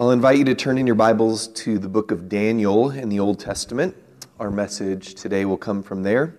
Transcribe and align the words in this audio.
I'll 0.00 0.12
invite 0.12 0.38
you 0.38 0.44
to 0.44 0.54
turn 0.54 0.78
in 0.78 0.86
your 0.86 0.94
Bibles 0.94 1.48
to 1.48 1.76
the 1.76 1.88
book 1.88 2.12
of 2.12 2.28
Daniel 2.28 2.90
in 2.92 3.08
the 3.08 3.18
Old 3.18 3.40
Testament. 3.40 3.96
Our 4.38 4.48
message 4.48 5.16
today 5.16 5.44
will 5.44 5.56
come 5.56 5.82
from 5.82 6.04
there. 6.04 6.36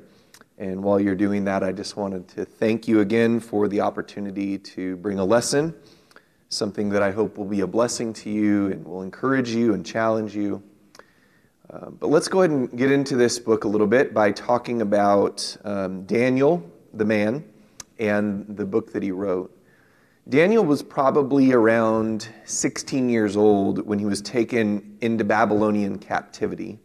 And 0.57 0.81
while 0.81 0.97
you're 0.97 1.13
doing 1.13 1.43
that, 1.43 1.61
I 1.61 1.73
just 1.73 1.97
wanted 1.97 2.25
to 2.29 2.45
thank 2.45 2.87
you 2.87 3.01
again 3.01 3.41
for 3.41 3.67
the 3.67 3.81
opportunity 3.81 4.57
to 4.59 4.95
bring 4.95 5.19
a 5.19 5.25
lesson, 5.25 5.75
something 6.47 6.87
that 6.91 7.03
I 7.03 7.11
hope 7.11 7.37
will 7.37 7.43
be 7.43 7.59
a 7.59 7.67
blessing 7.67 8.13
to 8.13 8.29
you 8.29 8.67
and 8.67 8.85
will 8.85 9.01
encourage 9.01 9.49
you 9.49 9.73
and 9.73 9.85
challenge 9.85 10.33
you. 10.33 10.63
Uh, 11.69 11.89
but 11.89 12.07
let's 12.07 12.29
go 12.29 12.43
ahead 12.43 12.51
and 12.51 12.77
get 12.77 12.93
into 12.93 13.17
this 13.17 13.39
book 13.39 13.65
a 13.65 13.67
little 13.67 13.87
bit 13.87 14.13
by 14.13 14.31
talking 14.31 14.81
about 14.81 15.57
um, 15.65 16.03
Daniel, 16.03 16.63
the 16.93 17.03
man, 17.03 17.43
and 17.99 18.45
the 18.55 18.65
book 18.65 18.93
that 18.93 19.03
he 19.03 19.11
wrote. 19.11 19.53
Daniel 20.29 20.63
was 20.63 20.83
probably 20.83 21.53
around 21.53 22.29
16 22.45 23.09
years 23.09 23.35
old 23.35 23.83
when 23.87 23.97
he 23.97 24.05
was 24.05 24.21
taken 24.21 24.95
into 25.01 25.23
Babylonian 25.23 25.97
captivity. 25.97 26.77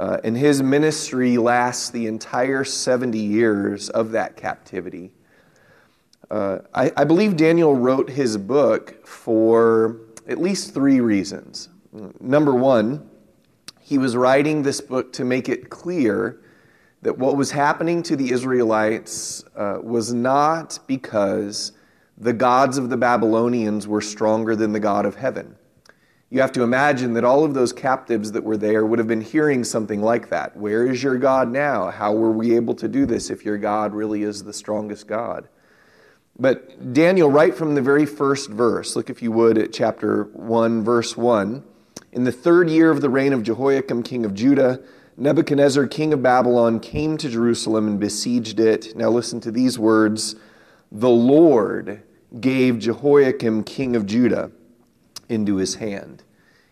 Uh, 0.00 0.18
and 0.24 0.36
his 0.36 0.60
ministry 0.60 1.38
lasts 1.38 1.90
the 1.90 2.08
entire 2.08 2.64
70 2.64 3.16
years 3.16 3.90
of 3.90 4.10
that 4.10 4.36
captivity. 4.36 5.12
Uh, 6.32 6.58
I, 6.74 6.90
I 6.96 7.04
believe 7.04 7.36
Daniel 7.36 7.76
wrote 7.76 8.10
his 8.10 8.36
book 8.36 9.06
for 9.06 10.00
at 10.26 10.38
least 10.38 10.74
three 10.74 10.98
reasons. 10.98 11.68
Number 12.20 12.54
one, 12.54 13.08
he 13.80 13.98
was 13.98 14.16
writing 14.16 14.62
this 14.62 14.80
book 14.80 15.12
to 15.12 15.24
make 15.24 15.48
it 15.48 15.70
clear 15.70 16.40
that 17.02 17.16
what 17.16 17.36
was 17.36 17.52
happening 17.52 18.02
to 18.02 18.16
the 18.16 18.32
Israelites 18.32 19.44
uh, 19.54 19.78
was 19.80 20.12
not 20.12 20.80
because 20.88 21.72
the 22.20 22.32
gods 22.32 22.78
of 22.78 22.90
the 22.90 22.96
Babylonians 22.96 23.86
were 23.86 24.00
stronger 24.00 24.56
than 24.56 24.72
the 24.72 24.80
God 24.80 25.06
of 25.06 25.14
heaven. 25.14 25.56
You 26.30 26.40
have 26.40 26.52
to 26.52 26.62
imagine 26.62 27.14
that 27.14 27.24
all 27.24 27.44
of 27.44 27.54
those 27.54 27.72
captives 27.72 28.32
that 28.32 28.44
were 28.44 28.56
there 28.56 28.84
would 28.84 28.98
have 28.98 29.08
been 29.08 29.22
hearing 29.22 29.64
something 29.64 30.02
like 30.02 30.28
that. 30.28 30.56
Where 30.56 30.86
is 30.86 31.02
your 31.02 31.16
God 31.16 31.48
now? 31.48 31.90
How 31.90 32.12
were 32.12 32.32
we 32.32 32.54
able 32.54 32.74
to 32.74 32.88
do 32.88 33.06
this 33.06 33.30
if 33.30 33.44
your 33.44 33.56
God 33.56 33.94
really 33.94 34.24
is 34.24 34.42
the 34.42 34.52
strongest 34.52 35.06
God? 35.06 35.48
But 36.38 36.92
Daniel, 36.92 37.30
right 37.30 37.54
from 37.54 37.74
the 37.74 37.82
very 37.82 38.04
first 38.04 38.50
verse, 38.50 38.94
look 38.94 39.08
if 39.08 39.22
you 39.22 39.32
would 39.32 39.56
at 39.56 39.72
chapter 39.72 40.24
1, 40.24 40.84
verse 40.84 41.16
1. 41.16 41.64
In 42.12 42.24
the 42.24 42.32
third 42.32 42.68
year 42.68 42.90
of 42.90 43.00
the 43.00 43.10
reign 43.10 43.32
of 43.32 43.42
Jehoiakim, 43.42 44.02
king 44.02 44.24
of 44.24 44.34
Judah, 44.34 44.80
Nebuchadnezzar, 45.16 45.86
king 45.86 46.12
of 46.12 46.22
Babylon, 46.22 46.78
came 46.78 47.16
to 47.16 47.28
Jerusalem 47.28 47.86
and 47.86 47.98
besieged 47.98 48.60
it. 48.60 48.94
Now 48.94 49.08
listen 49.08 49.40
to 49.40 49.50
these 49.50 49.78
words 49.78 50.36
The 50.92 51.08
Lord 51.08 52.02
gave 52.40 52.78
Jehoiakim, 52.78 53.64
king 53.64 53.96
of 53.96 54.06
Judah, 54.06 54.50
into 55.28 55.56
his 55.56 55.76
hand. 55.76 56.22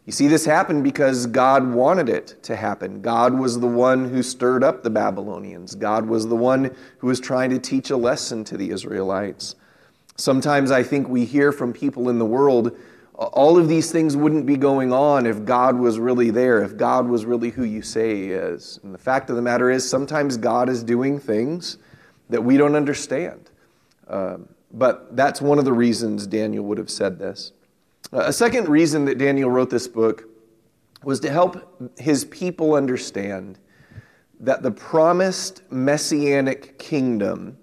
You 0.06 0.12
see, 0.12 0.28
this 0.28 0.44
happened 0.44 0.84
because 0.84 1.26
God 1.26 1.74
wanted 1.74 2.08
it 2.08 2.36
to 2.44 2.54
happen. 2.54 3.02
God 3.02 3.34
was 3.34 3.58
the 3.58 3.66
one 3.66 4.08
who 4.08 4.22
stirred 4.22 4.62
up 4.62 4.82
the 4.82 4.90
Babylonians. 4.90 5.74
God 5.74 6.06
was 6.06 6.28
the 6.28 6.36
one 6.36 6.74
who 6.98 7.08
was 7.08 7.18
trying 7.18 7.50
to 7.50 7.58
teach 7.58 7.90
a 7.90 7.96
lesson 7.96 8.44
to 8.44 8.56
the 8.56 8.70
Israelites. 8.70 9.56
Sometimes 10.16 10.70
I 10.70 10.84
think 10.84 11.08
we 11.08 11.24
hear 11.24 11.50
from 11.50 11.72
people 11.72 12.08
in 12.08 12.20
the 12.20 12.24
world, 12.24 12.76
all 13.14 13.58
of 13.58 13.66
these 13.66 13.90
things 13.90 14.16
wouldn't 14.16 14.46
be 14.46 14.56
going 14.56 14.92
on 14.92 15.26
if 15.26 15.44
God 15.44 15.76
was 15.76 15.98
really 15.98 16.30
there, 16.30 16.62
if 16.62 16.76
God 16.76 17.08
was 17.08 17.24
really 17.24 17.50
who 17.50 17.64
you 17.64 17.82
say 17.82 18.14
He 18.14 18.30
is. 18.30 18.78
And 18.84 18.94
the 18.94 18.98
fact 18.98 19.28
of 19.28 19.36
the 19.36 19.42
matter 19.42 19.70
is, 19.70 19.88
sometimes 19.88 20.36
God 20.36 20.68
is 20.68 20.84
doing 20.84 21.18
things 21.18 21.78
that 22.30 22.44
we 22.44 22.56
don't 22.56 22.76
understand. 22.76 23.50
Um, 24.06 24.48
but 24.76 25.16
that's 25.16 25.40
one 25.40 25.58
of 25.58 25.64
the 25.64 25.72
reasons 25.72 26.26
Daniel 26.26 26.64
would 26.66 26.78
have 26.78 26.90
said 26.90 27.18
this. 27.18 27.52
A 28.12 28.32
second 28.32 28.68
reason 28.68 29.06
that 29.06 29.18
Daniel 29.18 29.50
wrote 29.50 29.70
this 29.70 29.88
book 29.88 30.28
was 31.02 31.18
to 31.20 31.30
help 31.30 31.98
his 31.98 32.26
people 32.26 32.74
understand 32.74 33.58
that 34.38 34.62
the 34.62 34.70
promised 34.70 35.62
messianic 35.72 36.78
kingdom 36.78 37.56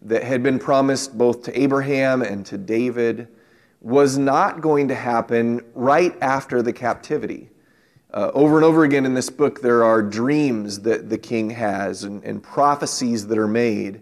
that 0.00 0.24
had 0.24 0.42
been 0.42 0.58
promised 0.58 1.16
both 1.16 1.42
to 1.44 1.60
Abraham 1.60 2.22
and 2.22 2.44
to 2.46 2.56
David 2.56 3.28
was 3.80 4.16
not 4.16 4.62
going 4.62 4.88
to 4.88 4.94
happen 4.94 5.60
right 5.74 6.16
after 6.22 6.62
the 6.62 6.72
captivity. 6.72 7.50
Uh, 8.12 8.30
over 8.32 8.56
and 8.56 8.64
over 8.64 8.84
again 8.84 9.04
in 9.04 9.12
this 9.12 9.28
book, 9.28 9.60
there 9.60 9.84
are 9.84 10.00
dreams 10.00 10.80
that 10.80 11.10
the 11.10 11.18
king 11.18 11.50
has 11.50 12.04
and, 12.04 12.24
and 12.24 12.42
prophecies 12.42 13.26
that 13.26 13.36
are 13.36 13.48
made 13.48 14.00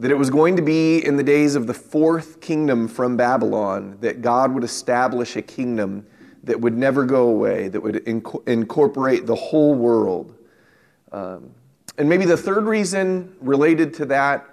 that 0.00 0.10
it 0.10 0.14
was 0.14 0.30
going 0.30 0.56
to 0.56 0.62
be 0.62 1.04
in 1.04 1.16
the 1.16 1.22
days 1.22 1.54
of 1.54 1.66
the 1.66 1.74
fourth 1.74 2.40
kingdom 2.40 2.88
from 2.88 3.18
Babylon 3.18 3.98
that 4.00 4.22
God 4.22 4.54
would 4.54 4.64
establish 4.64 5.36
a 5.36 5.42
kingdom 5.42 6.06
that 6.42 6.58
would 6.58 6.74
never 6.74 7.04
go 7.04 7.28
away, 7.28 7.68
that 7.68 7.82
would 7.82 7.96
inc- 8.06 8.48
incorporate 8.48 9.26
the 9.26 9.34
whole 9.34 9.74
world. 9.74 10.34
Um, 11.12 11.50
and 11.98 12.08
maybe 12.08 12.24
the 12.24 12.36
third 12.36 12.64
reason 12.64 13.36
related 13.42 13.92
to 13.94 14.06
that, 14.06 14.48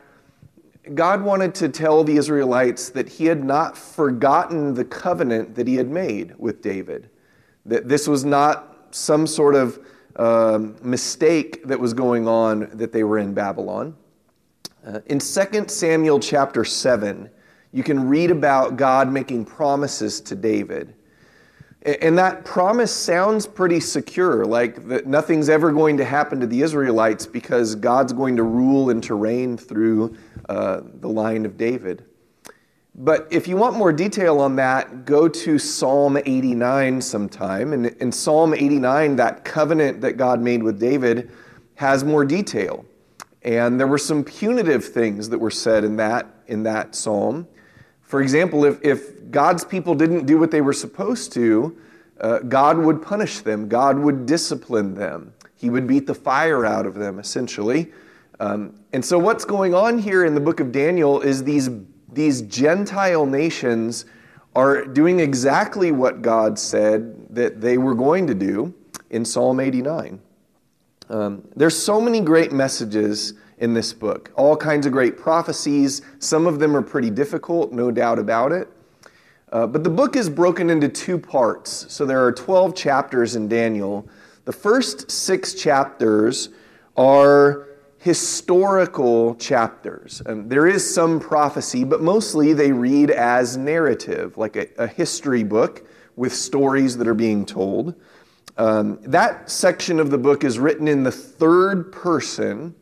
God 0.93 1.21
wanted 1.21 1.55
to 1.55 1.69
tell 1.69 2.03
the 2.03 2.17
Israelites 2.17 2.89
that 2.89 3.07
He 3.07 3.25
had 3.25 3.41
not 3.41 3.77
forgotten 3.77 4.73
the 4.73 4.83
covenant 4.83 5.55
that 5.55 5.65
He 5.65 5.75
had 5.75 5.89
made 5.89 6.35
with 6.37 6.61
David, 6.61 7.09
that 7.65 7.87
this 7.87 8.05
was 8.05 8.25
not 8.25 8.87
some 8.91 9.25
sort 9.25 9.55
of 9.55 9.79
um, 10.17 10.75
mistake 10.81 11.65
that 11.67 11.79
was 11.79 11.93
going 11.93 12.27
on 12.27 12.69
that 12.73 12.91
they 12.91 13.05
were 13.05 13.17
in 13.17 13.33
Babylon. 13.33 13.95
Uh, 14.87 15.01
in 15.07 15.19
2 15.19 15.65
Samuel 15.67 16.17
chapter 16.17 16.63
7, 16.63 17.29
you 17.73 17.83
can 17.83 18.07
read 18.07 18.31
about 18.31 18.77
God 18.77 19.11
making 19.11 19.43
promises 19.43 20.21
to 20.21 20.35
David. 20.35 20.93
And 21.81 22.17
that 22.17 22.45
promise 22.45 22.93
sounds 22.93 23.45
pretty 23.45 23.81
secure, 23.81 24.45
like 24.45 24.87
that 24.87 25.05
nothing's 25.05 25.49
ever 25.49 25.73
going 25.73 25.97
to 25.97 26.05
happen 26.05 26.39
to 26.39 26.47
the 26.47 26.61
Israelites 26.61 27.25
because 27.25 27.75
God's 27.75 28.13
going 28.13 28.37
to 28.37 28.43
rule 28.43 28.89
and 28.89 29.03
to 29.03 29.15
reign 29.15 29.57
through 29.57 30.15
uh, 30.47 30.81
the 31.01 31.09
line 31.09 31.45
of 31.45 31.57
David. 31.57 32.05
But 32.95 33.27
if 33.29 33.47
you 33.47 33.57
want 33.57 33.75
more 33.75 33.91
detail 33.91 34.39
on 34.39 34.55
that, 34.55 35.05
go 35.05 35.27
to 35.27 35.59
Psalm 35.59 36.17
89 36.17 37.01
sometime. 37.01 37.73
And 37.73 37.87
in 37.87 38.11
Psalm 38.11 38.53
89, 38.53 39.17
that 39.17 39.43
covenant 39.43 39.99
that 40.01 40.13
God 40.13 40.41
made 40.41 40.63
with 40.63 40.79
David 40.79 41.29
has 41.75 42.05
more 42.05 42.23
detail. 42.23 42.85
And 43.47 43.79
there 43.79 43.87
were 43.87 43.97
some 43.97 44.25
punitive 44.25 44.83
things 44.83 45.29
that 45.29 45.39
were 45.39 45.49
said 45.49 45.85
in 45.85 45.95
that, 45.95 46.27
in 46.47 46.63
that 46.63 46.95
psalm. 46.95 47.47
For 48.01 48.21
example, 48.21 48.65
if, 48.65 48.77
if 48.83 49.31
God's 49.31 49.63
people 49.63 49.95
didn't 49.95 50.25
do 50.25 50.37
what 50.37 50.51
they 50.51 50.59
were 50.59 50.73
supposed 50.73 51.31
to, 51.33 51.77
uh, 52.19 52.39
God 52.39 52.77
would 52.77 53.01
punish 53.01 53.39
them, 53.39 53.69
God 53.69 53.97
would 53.99 54.25
discipline 54.25 54.95
them, 54.95 55.33
He 55.55 55.69
would 55.69 55.87
beat 55.87 56.07
the 56.07 56.13
fire 56.13 56.65
out 56.65 56.85
of 56.85 56.95
them, 56.95 57.19
essentially. 57.19 57.93
Um, 58.41 58.75
and 58.91 59.03
so, 59.03 59.17
what's 59.17 59.45
going 59.45 59.73
on 59.73 59.97
here 59.97 60.25
in 60.25 60.35
the 60.35 60.41
book 60.41 60.59
of 60.59 60.73
Daniel 60.73 61.21
is 61.21 61.45
these, 61.45 61.69
these 62.11 62.41
Gentile 62.41 63.25
nations 63.25 64.03
are 64.57 64.83
doing 64.83 65.21
exactly 65.21 65.93
what 65.93 66.21
God 66.21 66.59
said 66.59 67.33
that 67.33 67.61
they 67.61 67.77
were 67.77 67.95
going 67.95 68.27
to 68.27 68.35
do 68.35 68.73
in 69.09 69.23
Psalm 69.23 69.61
89. 69.61 70.19
Um, 71.09 71.47
there's 71.55 71.77
so 71.77 72.01
many 72.01 72.21
great 72.21 72.51
messages 72.51 73.33
in 73.59 73.73
this 73.73 73.93
book, 73.93 74.31
all 74.35 74.55
kinds 74.55 74.85
of 74.85 74.91
great 74.91 75.17
prophecies. 75.17 76.01
Some 76.19 76.45
of 76.45 76.59
them 76.59 76.75
are 76.75 76.81
pretty 76.81 77.09
difficult, 77.09 77.71
no 77.71 77.91
doubt 77.91 78.19
about 78.19 78.51
it. 78.51 78.69
Uh, 79.51 79.65
but 79.65 79.83
the 79.83 79.89
book 79.89 80.15
is 80.15 80.29
broken 80.29 80.69
into 80.69 80.89
two 80.89 81.17
parts. 81.17 81.85
So 81.89 82.05
there 82.05 82.23
are 82.25 82.31
12 82.31 82.75
chapters 82.75 83.35
in 83.35 83.47
Daniel. 83.47 84.07
The 84.45 84.51
first 84.51 85.09
six 85.09 85.53
chapters 85.53 86.49
are 86.97 87.67
historical 87.99 89.35
chapters. 89.35 90.21
And 90.25 90.49
there 90.49 90.67
is 90.67 90.93
some 90.93 91.19
prophecy, 91.19 91.83
but 91.83 92.01
mostly 92.01 92.53
they 92.53 92.71
read 92.71 93.09
as 93.09 93.57
narrative, 93.57 94.37
like 94.37 94.55
a, 94.55 94.67
a 94.77 94.87
history 94.87 95.43
book 95.43 95.87
with 96.15 96.33
stories 96.33 96.97
that 96.97 97.07
are 97.07 97.13
being 97.13 97.45
told. 97.45 97.95
Um, 98.57 98.97
that 99.03 99.49
section 99.49 99.99
of 99.99 100.09
the 100.09 100.17
book 100.17 100.43
is 100.43 100.57
written 100.57 100.87
in 100.87 101.03
the 101.03 101.11
third 101.11 101.91
person, 101.91 102.73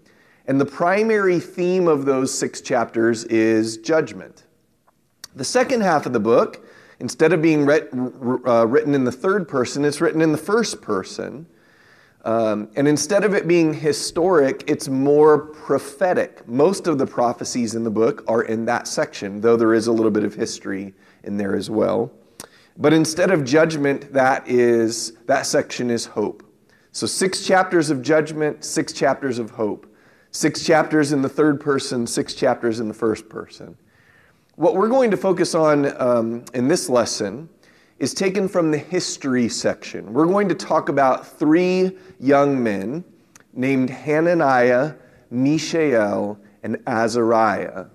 and 0.47 0.59
the 0.59 0.65
primary 0.65 1.39
theme 1.39 1.87
of 1.87 2.05
those 2.05 2.33
six 2.33 2.61
chapters 2.61 3.25
is 3.25 3.77
judgment. 3.77 4.43
The 5.35 5.43
second 5.43 5.81
half 5.81 6.05
of 6.05 6.13
the 6.13 6.19
book, 6.19 6.65
instead 6.99 7.33
of 7.33 7.41
being 7.41 7.69
uh, 7.69 8.65
written 8.67 8.95
in 8.95 9.03
the 9.03 9.11
third 9.11 9.49
person, 9.49 9.83
it's 9.83 9.99
written 9.99 10.21
in 10.21 10.31
the 10.31 10.37
first 10.37 10.81
person. 10.81 11.45
Um, 12.23 12.69
and 12.75 12.87
instead 12.87 13.23
of 13.23 13.33
it 13.33 13.47
being 13.47 13.73
historic, 13.73 14.63
it's 14.67 14.87
more 14.87 15.37
prophetic. 15.37 16.47
Most 16.47 16.87
of 16.87 16.97
the 16.97 17.05
prophecies 17.05 17.75
in 17.75 17.83
the 17.83 17.91
book 17.91 18.23
are 18.27 18.43
in 18.43 18.65
that 18.65 18.87
section, 18.87 19.41
though 19.41 19.57
there 19.57 19.73
is 19.73 19.87
a 19.87 19.91
little 19.91 20.09
bit 20.09 20.23
of 20.23 20.33
history 20.33 20.93
in 21.23 21.37
there 21.37 21.55
as 21.55 21.69
well. 21.69 22.11
But 22.77 22.93
instead 22.93 23.31
of 23.31 23.43
judgment, 23.43 24.11
that 24.13 24.47
is 24.47 25.13
that 25.25 25.45
section 25.45 25.89
is 25.89 26.05
hope. 26.05 26.43
So 26.91 27.07
six 27.07 27.45
chapters 27.45 27.89
of 27.89 28.01
judgment, 28.01 28.63
six 28.63 28.93
chapters 28.93 29.39
of 29.39 29.51
hope. 29.51 29.91
Six 30.31 30.65
chapters 30.65 31.13
in 31.13 31.21
the 31.21 31.29
third 31.29 31.61
person, 31.61 32.05
six 32.05 32.33
chapters 32.33 32.81
in 32.81 32.89
the 32.89 32.93
first 32.93 33.29
person. 33.29 33.77
What 34.55 34.75
we're 34.75 34.89
going 34.89 35.11
to 35.11 35.17
focus 35.17 35.55
on 35.55 35.99
um, 36.01 36.43
in 36.53 36.67
this 36.67 36.89
lesson 36.89 37.47
is 37.99 38.13
taken 38.13 38.49
from 38.49 38.71
the 38.71 38.77
history 38.77 39.47
section. 39.47 40.11
We're 40.11 40.25
going 40.25 40.49
to 40.49 40.55
talk 40.55 40.89
about 40.89 41.25
three 41.25 41.97
young 42.19 42.61
men 42.61 43.05
named 43.53 43.89
Hananiah, 43.89 44.95
Mishael, 45.31 46.37
and 46.63 46.77
Azariah. 46.85 47.85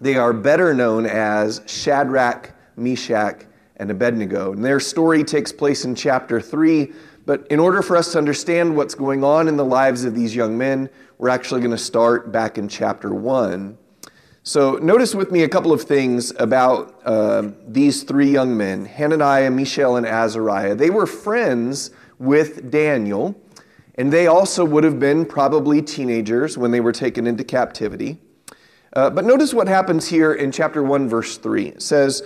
They 0.00 0.16
are 0.16 0.34
better 0.34 0.74
known 0.74 1.06
as 1.06 1.62
Shadrach, 1.66 2.54
Meshach, 2.76 3.46
and 3.76 3.90
Abednego. 3.90 4.52
And 4.52 4.64
their 4.64 4.80
story 4.80 5.24
takes 5.24 5.52
place 5.52 5.84
in 5.84 5.94
chapter 5.94 6.40
3. 6.40 6.92
But 7.24 7.46
in 7.50 7.60
order 7.60 7.82
for 7.82 7.96
us 7.96 8.12
to 8.12 8.18
understand 8.18 8.76
what's 8.76 8.94
going 8.94 9.22
on 9.22 9.48
in 9.48 9.56
the 9.56 9.64
lives 9.64 10.04
of 10.04 10.14
these 10.14 10.34
young 10.34 10.58
men, 10.58 10.90
we're 11.18 11.28
actually 11.28 11.60
going 11.60 11.70
to 11.70 11.78
start 11.78 12.32
back 12.32 12.58
in 12.58 12.68
chapter 12.68 13.14
1. 13.14 13.78
So, 14.44 14.72
notice 14.78 15.14
with 15.14 15.30
me 15.30 15.44
a 15.44 15.48
couple 15.48 15.72
of 15.72 15.82
things 15.82 16.32
about 16.36 17.00
uh, 17.04 17.50
these 17.68 18.02
three 18.02 18.28
young 18.28 18.56
men 18.56 18.86
Hananiah, 18.86 19.52
Mishael, 19.52 19.96
and 19.96 20.04
Azariah. 20.04 20.74
They 20.74 20.90
were 20.90 21.06
friends 21.06 21.92
with 22.18 22.68
Daniel, 22.68 23.40
and 23.94 24.12
they 24.12 24.26
also 24.26 24.64
would 24.64 24.82
have 24.82 24.98
been 24.98 25.24
probably 25.26 25.80
teenagers 25.80 26.58
when 26.58 26.72
they 26.72 26.80
were 26.80 26.90
taken 26.90 27.28
into 27.28 27.44
captivity. 27.44 28.18
Uh, 28.94 29.10
but 29.10 29.24
notice 29.24 29.54
what 29.54 29.68
happens 29.68 30.08
here 30.08 30.34
in 30.34 30.50
chapter 30.50 30.82
1, 30.82 31.08
verse 31.08 31.38
3. 31.38 31.68
It 31.68 31.82
says, 31.82 32.24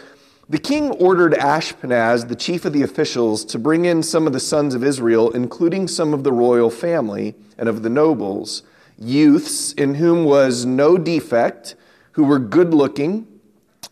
The 0.48 0.58
king 0.58 0.92
ordered 0.92 1.32
Ashpenaz, 1.32 2.28
the 2.28 2.36
chief 2.36 2.64
of 2.64 2.72
the 2.72 2.82
officials, 2.82 3.44
to 3.46 3.58
bring 3.58 3.84
in 3.84 4.04
some 4.04 4.28
of 4.28 4.32
the 4.32 4.38
sons 4.38 4.76
of 4.76 4.84
Israel, 4.84 5.32
including 5.32 5.88
some 5.88 6.14
of 6.14 6.22
the 6.22 6.30
royal 6.30 6.70
family 6.70 7.34
and 7.58 7.68
of 7.68 7.82
the 7.82 7.90
nobles, 7.90 8.62
youths 8.96 9.72
in 9.72 9.96
whom 9.96 10.24
was 10.24 10.64
no 10.64 10.96
defect 10.98 11.74
who 12.12 12.22
were 12.22 12.38
good 12.38 12.72
looking, 12.72 13.26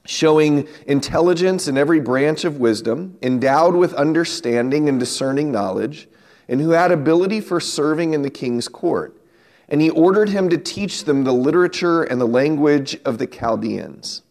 showing 0.06 0.68
intelligence 0.86 1.66
in 1.66 1.76
every 1.76 1.98
branch 1.98 2.44
of 2.44 2.60
wisdom, 2.60 3.18
endowed 3.20 3.74
with 3.74 3.92
understanding 3.94 4.88
and 4.88 5.00
discerning 5.00 5.50
knowledge, 5.50 6.06
and 6.48 6.60
who 6.60 6.70
had 6.70 6.92
ability 6.92 7.40
for 7.40 7.58
serving 7.58 8.14
in 8.14 8.22
the 8.22 8.30
king's 8.30 8.68
court. 8.68 9.20
And 9.68 9.80
he 9.80 9.90
ordered 9.90 10.28
him 10.28 10.48
to 10.50 10.58
teach 10.58 11.04
them 11.04 11.24
the 11.24 11.32
literature 11.32 12.04
and 12.04 12.20
the 12.20 12.26
language 12.26 12.96
of 13.04 13.18
the 13.18 13.26
Chaldeans. 13.26 14.22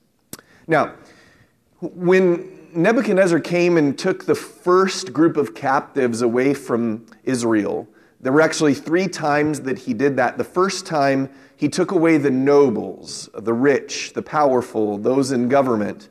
Now, 0.67 0.93
when 1.89 2.69
Nebuchadnezzar 2.73 3.39
came 3.39 3.77
and 3.77 3.97
took 3.97 4.25
the 4.25 4.35
first 4.35 5.11
group 5.11 5.37
of 5.37 5.53
captives 5.53 6.21
away 6.21 6.53
from 6.53 7.05
Israel, 7.23 7.87
there 8.21 8.31
were 8.31 8.41
actually 8.41 8.73
three 8.73 9.07
times 9.07 9.61
that 9.61 9.79
he 9.79 9.93
did 9.93 10.15
that. 10.15 10.37
The 10.37 10.45
first 10.45 10.85
time, 10.85 11.29
he 11.57 11.67
took 11.67 11.91
away 11.91 12.17
the 12.17 12.31
nobles, 12.31 13.29
the 13.33 13.53
rich, 13.53 14.13
the 14.13 14.21
powerful, 14.21 14.97
those 14.97 15.31
in 15.31 15.49
government, 15.49 16.09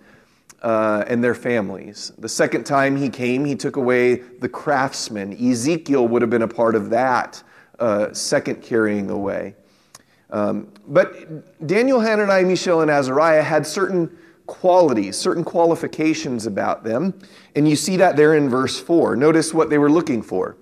uh, 0.63 1.05
and 1.07 1.25
their 1.25 1.35
families. 1.35 2.13
The 2.19 2.29
second 2.29 2.65
time 2.65 2.97
he 2.97 3.09
came, 3.09 3.45
he 3.45 3.57
took 3.57 3.77
away 3.77 4.17
the 4.17 4.49
craftsmen. 4.49 5.33
Ezekiel 5.33 6.07
would 6.07 6.23
have 6.23 6.31
been 6.31 6.43
a 6.43 6.49
part 6.49 6.75
of 6.75 6.91
that 6.91 7.43
uh, 7.79 8.13
second 8.13 8.63
carrying 8.63 9.11
away. 9.11 9.57
Um, 10.31 10.69
but 10.87 11.67
Daniel, 11.67 12.01
Hananiah, 12.01 12.45
Mishael, 12.45 12.83
and 12.83 12.91
Azariah 12.91 13.43
had 13.43 13.67
certain 13.67 14.19
qualities, 14.47 15.17
certain 15.17 15.44
qualifications 15.44 16.47
about 16.47 16.85
them, 16.85 17.19
and 17.55 17.69
you 17.69 17.77
see 17.77 17.97
that 17.97 18.17
there 18.17 18.35
in 18.35 18.49
verse 18.49 18.81
4. 18.81 19.17
Notice 19.17 19.55
what 19.55 19.71
they 19.71 19.79
were 19.79 19.91
looking 19.91 20.23
for. 20.23 20.56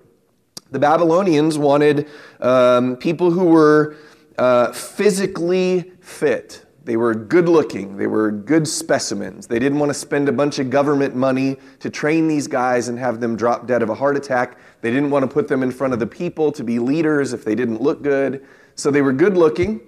The 0.71 0.79
Babylonians 0.79 1.57
wanted 1.57 2.07
um, 2.39 2.95
people 2.95 3.31
who 3.31 3.45
were 3.45 3.97
uh, 4.37 4.71
physically 4.71 5.91
fit. 5.99 6.65
They 6.83 6.97
were 6.97 7.13
good 7.13 7.47
looking. 7.47 7.97
They 7.97 8.07
were 8.07 8.31
good 8.31 8.67
specimens. 8.67 9.45
They 9.47 9.59
didn't 9.59 9.77
want 9.77 9.91
to 9.91 9.93
spend 9.93 10.29
a 10.29 10.31
bunch 10.31 10.57
of 10.57 10.69
government 10.69 11.15
money 11.15 11.57
to 11.79 11.89
train 11.89 12.27
these 12.27 12.47
guys 12.47 12.87
and 12.87 12.97
have 12.97 13.19
them 13.19 13.35
drop 13.35 13.67
dead 13.67 13.83
of 13.83 13.89
a 13.89 13.95
heart 13.95 14.17
attack. 14.17 14.57
They 14.81 14.89
didn't 14.89 15.11
want 15.11 15.23
to 15.23 15.27
put 15.27 15.47
them 15.47 15.61
in 15.61 15.71
front 15.71 15.93
of 15.93 15.99
the 15.99 16.07
people 16.07 16.51
to 16.53 16.63
be 16.63 16.79
leaders 16.79 17.33
if 17.33 17.45
they 17.45 17.53
didn't 17.53 17.81
look 17.81 18.01
good. 18.01 18.45
So 18.75 18.89
they 18.89 19.01
were 19.01 19.13
good 19.13 19.37
looking. 19.37 19.81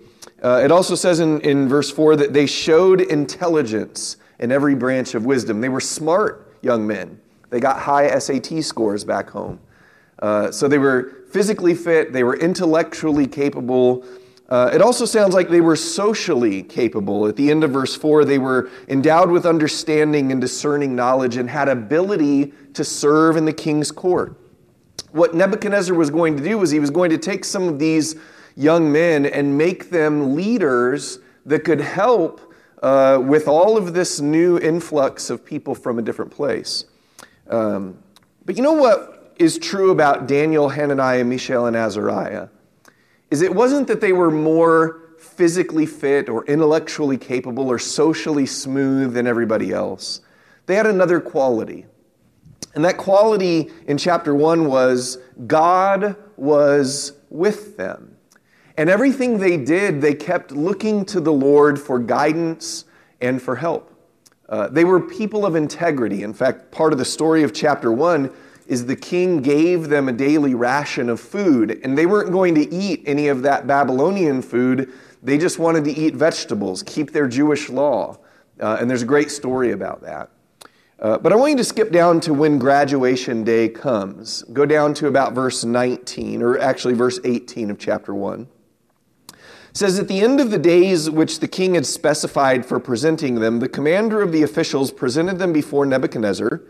Uh, 0.44 0.62
it 0.64 0.72
also 0.72 0.96
says 0.96 1.20
in, 1.20 1.40
in 1.42 1.68
verse 1.68 1.90
4 1.90 2.16
that 2.18 2.34
they 2.34 2.46
showed 2.46 3.02
intelligence 3.02 4.18
in 4.40 4.52
every 4.52 4.75
branch 4.75 5.16
of 5.16 5.25
wisdom. 5.25 5.62
They 5.62 5.70
were 5.70 5.80
smart 5.80 6.58
young 6.62 6.86
men. 6.86 7.20
They 7.50 7.60
got 7.60 7.80
high 7.80 8.18
SAT 8.18 8.64
scores 8.64 9.04
back 9.04 9.30
home. 9.30 9.60
Uh, 10.20 10.52
so 10.52 10.68
they 10.68 10.78
were 10.78 11.24
physically 11.31 11.75
fit, 11.75 12.14
they 12.14 12.24
were 12.24 12.38
intellectually 12.38 13.28
capable. 13.28 14.06
Uh, 14.50 14.70
it 14.74 14.81
also 14.81 15.06
sounds 15.06 15.34
like 15.34 15.50
they 15.50 15.62
were 15.62 15.75
socially 15.75 16.62
capable. 16.64 17.28
At 17.28 17.36
the 17.36 17.50
end 17.50 17.64
of 17.64 17.72
verse 17.72 17.96
4, 17.96 18.25
they 18.25 18.38
were 18.38 18.70
endowed 18.88 19.31
with 19.31 19.46
understanding 19.46 20.31
and 20.31 20.40
discerning 20.40 20.96
knowledge 20.96 21.38
and 21.38 21.50
had 21.50 21.70
ability 21.70 22.54
to 22.74 22.84
serve 22.84 23.36
in 23.36 23.46
the 23.46 23.54
king's 23.54 23.92
court. 23.92 24.38
What 25.12 25.34
Nebuchadnezzar 25.34 25.96
was 25.96 26.10
going 26.10 26.38
to 26.38 26.44
do 26.44 26.58
was 26.58 26.72
he 26.72 26.80
was 26.80 26.90
going 26.90 27.10
to 27.12 27.18
take 27.18 27.46
some 27.46 27.68
of 27.68 27.80
these 27.80 28.16
young 28.55 28.91
men 28.91 29.25
and 29.25 29.57
make 29.57 29.89
them 29.89 30.35
leaders 30.35 31.19
that 31.45 31.63
could 31.63 31.81
help 31.81 32.53
uh, 32.81 33.19
with 33.21 33.47
all 33.47 33.77
of 33.77 33.94
this 33.94 34.19
new 34.19 34.57
influx 34.59 35.29
of 35.29 35.45
people 35.45 35.73
from 35.73 36.00
a 36.00 36.01
different 36.01 36.31
place. 36.31 36.85
Um, 37.50 37.97
but 38.45 38.57
you 38.57 38.63
know 38.63 38.73
what 38.73 39.33
is 39.38 39.57
true 39.57 39.91
about 39.91 40.27
Daniel, 40.27 40.69
Hananiah, 40.69 41.23
Mishael, 41.23 41.65
and 41.65 41.75
Azariah 41.75 42.47
is 43.33 43.41
it 43.41 43.55
wasn't 43.55 43.88
that 43.88 44.00
they 44.00 44.13
were 44.13 44.29
more 44.29 45.01
physically 45.17 45.88
fit 45.88 46.29
or 46.29 46.45
intellectually 46.45 47.17
capable 47.17 47.67
or 47.67 47.79
socially 47.79 48.45
smooth 48.45 49.13
than 49.13 49.25
everybody 49.25 49.71
else. 49.71 50.21
They 50.67 50.75
had 50.75 50.85
another 50.85 51.19
quality. 51.19 51.88
And 52.75 52.85
that 52.85 52.97
quality 52.97 53.71
in 53.88 53.97
chapter 53.97 54.35
1 54.35 54.67
was 54.67 55.17
God 55.47 56.15
was 56.38 57.13
with 57.29 57.75
them. 57.75 58.12
And 58.78 58.90
everything 58.90 59.38
they 59.38 59.58
did, 59.58 60.02
they 60.02 60.16
kept 60.16 60.52
looking 60.52 61.06
to 61.06 61.20
the 61.20 61.34
Lord 61.34 61.80
for 61.80 62.00
guidance 62.00 62.86
and 63.22 63.42
for 63.42 63.56
help. 63.56 63.92
Uh, 64.50 64.68
they 64.68 64.84
were 64.84 65.00
people 65.00 65.46
of 65.46 65.56
integrity. 65.56 66.24
In 66.24 66.34
fact, 66.34 66.72
part 66.72 66.92
of 66.92 67.00
the 67.00 67.06
story 67.06 67.44
of 67.44 67.54
chapter 67.54 67.92
1 67.92 68.31
is 68.68 68.86
the 68.86 68.96
king 68.96 69.42
gave 69.42 69.90
them 69.90 70.08
a 70.08 70.12
daily 70.12 70.56
ration 70.56 71.10
of 71.10 71.20
food, 71.20 71.80
and 71.84 71.98
they 71.98 72.06
weren't 72.06 72.31
going 72.31 72.56
to 72.56 72.74
eat 72.74 73.04
any 73.06 73.28
of 73.28 73.42
that 73.44 73.68
Babylonian 73.68 74.42
food. 74.42 74.92
They 75.22 75.38
just 75.38 75.60
wanted 75.60 75.84
to 75.86 75.92
eat 75.92 76.16
vegetables, 76.16 76.84
keep 76.84 77.12
their 77.12 77.28
Jewish 77.28 77.70
law. 77.70 78.18
Uh, 78.60 78.78
and 78.80 78.90
there's 78.90 79.02
a 79.02 79.08
great 79.08 79.31
story 79.31 79.72
about 79.72 80.02
that. 80.02 80.30
Uh, 81.00 81.18
but 81.18 81.34
I 81.34 81.36
want 81.36 81.52
you 81.52 81.58
to 81.58 81.64
skip 81.64 81.92
down 81.92 82.22
to 82.22 82.34
when 82.34 82.58
graduation 82.58 83.44
day 83.44 83.68
comes. 83.68 84.44
Go 84.53 84.65
down 84.65 84.94
to 84.96 85.08
about 85.08 85.34
verse 85.34 85.63
19, 85.63 86.42
or 86.42 86.58
actually 86.60 86.94
verse 86.94 87.20
18 87.24 87.70
of 87.72 87.77
chapter 87.77 88.13
1. 88.13 88.48
Says, 89.74 89.98
At 89.98 90.08
the 90.08 90.22
end 90.22 90.39
of 90.39 90.51
the 90.51 90.60
days 90.60 91.10
which 91.10 91.39
the 91.39 91.48
king 91.48 91.74
had 91.74 91.88
specified 91.88 92.63
for 92.63 92.80
presenting 92.80 93.36
them, 93.36 93.60
the 93.60 93.68
commander 93.68 94.22
of 94.22 94.32
the 94.32 94.44
officials 94.44 94.92
presented 94.92 95.39
them 95.39 95.51
before 95.51 95.86
Nebuchadnezzar. 95.86 96.62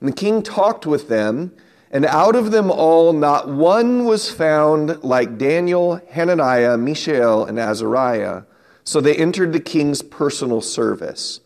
And 0.00 0.08
the 0.08 0.14
king 0.14 0.42
talked 0.42 0.86
with 0.86 1.08
them, 1.08 1.52
and 1.90 2.06
out 2.06 2.36
of 2.36 2.52
them 2.52 2.70
all, 2.70 3.12
not 3.12 3.48
one 3.48 4.04
was 4.04 4.30
found 4.30 5.02
like 5.02 5.38
Daniel, 5.38 6.00
Hananiah, 6.10 6.78
Mishael, 6.78 7.44
and 7.44 7.58
Azariah. 7.58 8.42
So 8.84 9.00
they 9.00 9.16
entered 9.16 9.52
the 9.52 9.60
king's 9.60 10.00
personal 10.00 10.60
service. 10.60 11.40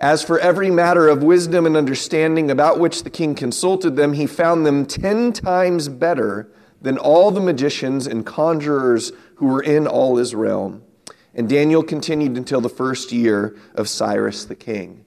As 0.00 0.22
for 0.22 0.38
every 0.38 0.70
matter 0.70 1.08
of 1.08 1.22
wisdom 1.22 1.66
and 1.66 1.76
understanding 1.76 2.50
about 2.50 2.78
which 2.78 3.02
the 3.02 3.10
king 3.10 3.34
consulted 3.34 3.96
them, 3.96 4.12
he 4.12 4.26
found 4.26 4.66
them 4.66 4.86
ten 4.86 5.32
times 5.32 5.88
better 5.88 6.48
than 6.80 6.98
all 6.98 7.30
the 7.30 7.40
magicians 7.40 8.06
and 8.06 8.24
conjurers 8.24 9.12
who 9.38 9.46
were 9.46 9.62
in 9.62 9.86
all 9.86 10.18
Israel. 10.18 10.80
And 11.34 11.48
Daniel 11.48 11.82
continued 11.82 12.36
until 12.36 12.60
the 12.60 12.68
first 12.68 13.12
year 13.12 13.56
of 13.76 13.88
Cyrus 13.88 14.44
the 14.44 14.56
king. 14.56 15.04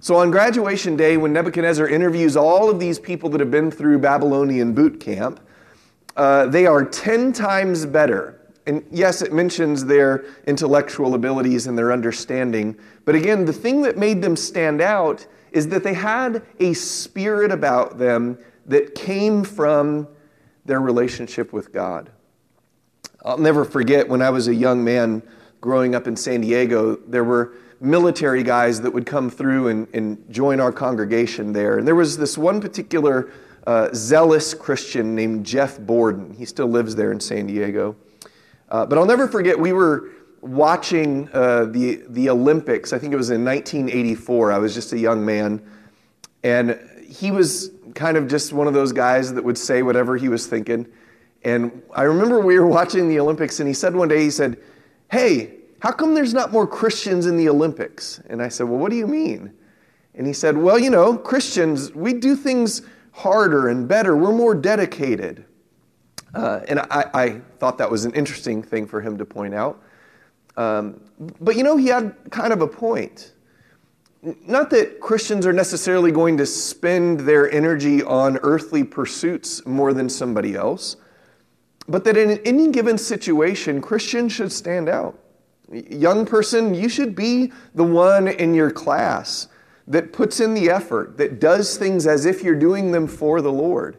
So 0.00 0.16
on 0.16 0.30
graduation 0.30 0.96
day, 0.96 1.18
when 1.18 1.34
Nebuchadnezzar 1.34 1.86
interviews 1.86 2.34
all 2.34 2.70
of 2.70 2.80
these 2.80 2.98
people 2.98 3.28
that 3.30 3.40
have 3.40 3.50
been 3.50 3.70
through 3.70 3.98
Babylonian 3.98 4.72
boot 4.72 4.98
camp, 4.98 5.40
uh, 6.16 6.46
they 6.46 6.64
are 6.64 6.86
10 6.86 7.34
times 7.34 7.84
better. 7.84 8.40
And 8.66 8.82
yes, 8.90 9.20
it 9.20 9.34
mentions 9.34 9.84
their 9.84 10.24
intellectual 10.46 11.14
abilities 11.14 11.66
and 11.66 11.76
their 11.76 11.92
understanding. 11.92 12.78
But 13.04 13.14
again, 13.14 13.44
the 13.44 13.52
thing 13.52 13.82
that 13.82 13.98
made 13.98 14.22
them 14.22 14.36
stand 14.36 14.80
out 14.80 15.26
is 15.52 15.68
that 15.68 15.84
they 15.84 15.94
had 15.94 16.42
a 16.60 16.72
spirit 16.72 17.52
about 17.52 17.98
them 17.98 18.38
that 18.64 18.94
came 18.94 19.44
from 19.44 20.08
their 20.64 20.80
relationship 20.80 21.52
with 21.52 21.72
God. 21.72 22.10
I'll 23.24 23.38
never 23.38 23.64
forget 23.64 24.08
when 24.08 24.22
I 24.22 24.30
was 24.30 24.48
a 24.48 24.54
young 24.54 24.82
man 24.82 25.22
growing 25.60 25.94
up 25.94 26.06
in 26.06 26.16
San 26.16 26.40
Diego, 26.40 26.96
there 26.96 27.24
were 27.24 27.52
military 27.80 28.42
guys 28.42 28.80
that 28.80 28.92
would 28.92 29.06
come 29.06 29.30
through 29.30 29.68
and, 29.68 29.88
and 29.94 30.24
join 30.30 30.60
our 30.60 30.72
congregation 30.72 31.52
there. 31.52 31.78
And 31.78 31.86
there 31.86 31.94
was 31.94 32.16
this 32.16 32.38
one 32.38 32.60
particular 32.60 33.30
uh, 33.66 33.88
zealous 33.94 34.54
Christian 34.54 35.14
named 35.14 35.44
Jeff 35.44 35.78
Borden. 35.78 36.34
He 36.34 36.44
still 36.44 36.66
lives 36.66 36.94
there 36.94 37.12
in 37.12 37.20
San 37.20 37.46
Diego. 37.46 37.96
Uh, 38.70 38.86
but 38.86 38.98
I'll 38.98 39.06
never 39.06 39.28
forget, 39.28 39.58
we 39.58 39.72
were 39.72 40.10
watching 40.40 41.28
uh, 41.32 41.66
the, 41.66 42.02
the 42.08 42.30
Olympics. 42.30 42.92
I 42.92 42.98
think 42.98 43.12
it 43.12 43.16
was 43.16 43.30
in 43.30 43.44
1984. 43.44 44.52
I 44.52 44.58
was 44.58 44.74
just 44.74 44.92
a 44.92 44.98
young 44.98 45.24
man. 45.24 45.62
And 46.42 46.80
he 47.06 47.30
was 47.30 47.70
kind 47.94 48.16
of 48.16 48.28
just 48.28 48.52
one 48.52 48.66
of 48.66 48.72
those 48.72 48.92
guys 48.92 49.34
that 49.34 49.44
would 49.44 49.58
say 49.58 49.82
whatever 49.82 50.16
he 50.16 50.28
was 50.28 50.46
thinking. 50.46 50.86
And 51.42 51.82
I 51.94 52.02
remember 52.02 52.40
we 52.40 52.58
were 52.58 52.66
watching 52.66 53.08
the 53.08 53.18
Olympics, 53.18 53.60
and 53.60 53.68
he 53.68 53.74
said 53.74 53.94
one 53.94 54.08
day, 54.08 54.22
he 54.22 54.30
said, 54.30 54.58
Hey, 55.10 55.56
how 55.80 55.92
come 55.92 56.14
there's 56.14 56.34
not 56.34 56.52
more 56.52 56.66
Christians 56.66 57.26
in 57.26 57.36
the 57.36 57.48
Olympics? 57.48 58.20
And 58.28 58.42
I 58.42 58.48
said, 58.48 58.68
Well, 58.68 58.78
what 58.78 58.90
do 58.90 58.96
you 58.96 59.06
mean? 59.06 59.52
And 60.14 60.26
he 60.26 60.32
said, 60.32 60.56
Well, 60.56 60.78
you 60.78 60.90
know, 60.90 61.16
Christians, 61.16 61.92
we 61.94 62.12
do 62.12 62.36
things 62.36 62.82
harder 63.12 63.68
and 63.68 63.88
better. 63.88 64.16
We're 64.16 64.32
more 64.32 64.54
dedicated. 64.54 65.44
Uh, 66.34 66.60
and 66.68 66.80
I, 66.80 67.10
I, 67.12 67.40
thought 67.58 67.76
that 67.78 67.90
was 67.90 68.04
an 68.04 68.14
interesting 68.14 68.62
thing 68.62 68.86
for 68.86 69.00
him 69.00 69.18
to 69.18 69.24
point 69.24 69.52
out. 69.52 69.82
Um, 70.56 71.00
but 71.40 71.56
you 71.56 71.64
know, 71.64 71.76
he 71.76 71.88
had 71.88 72.14
kind 72.30 72.52
of 72.52 72.62
a 72.62 72.68
point. 72.68 73.32
Not 74.22 74.70
that 74.70 75.00
Christians 75.00 75.46
are 75.46 75.52
necessarily 75.52 76.12
going 76.12 76.36
to 76.36 76.46
spend 76.46 77.20
their 77.20 77.50
energy 77.50 78.02
on 78.02 78.38
earthly 78.42 78.84
pursuits 78.84 79.64
more 79.66 79.92
than 79.92 80.08
somebody 80.08 80.54
else, 80.54 80.96
but 81.88 82.04
that 82.04 82.16
in 82.16 82.38
any 82.44 82.70
given 82.70 82.98
situation, 82.98 83.80
Christians 83.80 84.32
should 84.32 84.52
stand 84.52 84.88
out. 84.88 85.18
Young 85.72 86.26
person, 86.26 86.74
you 86.74 86.88
should 86.88 87.14
be 87.14 87.52
the 87.74 87.84
one 87.84 88.28
in 88.28 88.54
your 88.54 88.70
class 88.70 89.48
that 89.86 90.12
puts 90.12 90.40
in 90.40 90.54
the 90.54 90.70
effort, 90.70 91.16
that 91.16 91.40
does 91.40 91.76
things 91.76 92.06
as 92.06 92.24
if 92.24 92.42
you're 92.42 92.54
doing 92.54 92.92
them 92.92 93.06
for 93.06 93.40
the 93.40 93.52
Lord. 93.52 93.98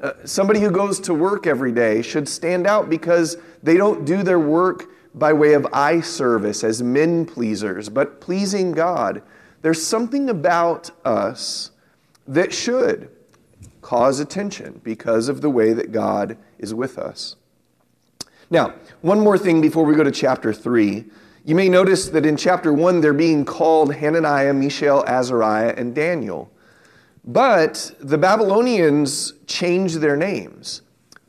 Uh, 0.00 0.12
somebody 0.24 0.60
who 0.60 0.70
goes 0.70 0.98
to 1.00 1.14
work 1.14 1.46
every 1.46 1.72
day 1.72 2.02
should 2.02 2.28
stand 2.28 2.66
out 2.66 2.88
because 2.88 3.36
they 3.62 3.76
don't 3.76 4.04
do 4.04 4.22
their 4.22 4.40
work 4.40 4.86
by 5.14 5.32
way 5.32 5.52
of 5.54 5.66
eye 5.72 6.00
service 6.00 6.64
as 6.64 6.82
men 6.82 7.26
pleasers, 7.26 7.88
but 7.88 8.20
pleasing 8.20 8.72
God. 8.72 9.22
There's 9.62 9.84
something 9.84 10.30
about 10.30 10.90
us 11.04 11.70
that 12.26 12.52
should 12.52 13.10
cause 13.90 14.20
attention 14.20 14.80
because 14.84 15.28
of 15.28 15.40
the 15.40 15.50
way 15.50 15.72
that 15.72 15.90
God 15.90 16.38
is 16.60 16.72
with 16.72 16.96
us. 16.96 17.34
Now, 18.48 18.74
one 19.00 19.18
more 19.18 19.36
thing 19.36 19.60
before 19.60 19.84
we 19.84 19.96
go 19.96 20.04
to 20.04 20.12
chapter 20.12 20.52
3. 20.52 21.04
You 21.44 21.54
may 21.56 21.68
notice 21.68 22.08
that 22.10 22.24
in 22.24 22.36
chapter 22.36 22.72
1, 22.72 23.00
they're 23.00 23.12
being 23.12 23.44
called 23.44 23.92
Hananiah, 23.92 24.54
Mishael, 24.54 25.02
Azariah, 25.08 25.74
and 25.76 25.92
Daniel. 25.92 26.52
But 27.24 27.90
the 27.98 28.16
Babylonians 28.16 29.32
changed 29.48 29.96
their 29.96 30.16
names 30.16 30.82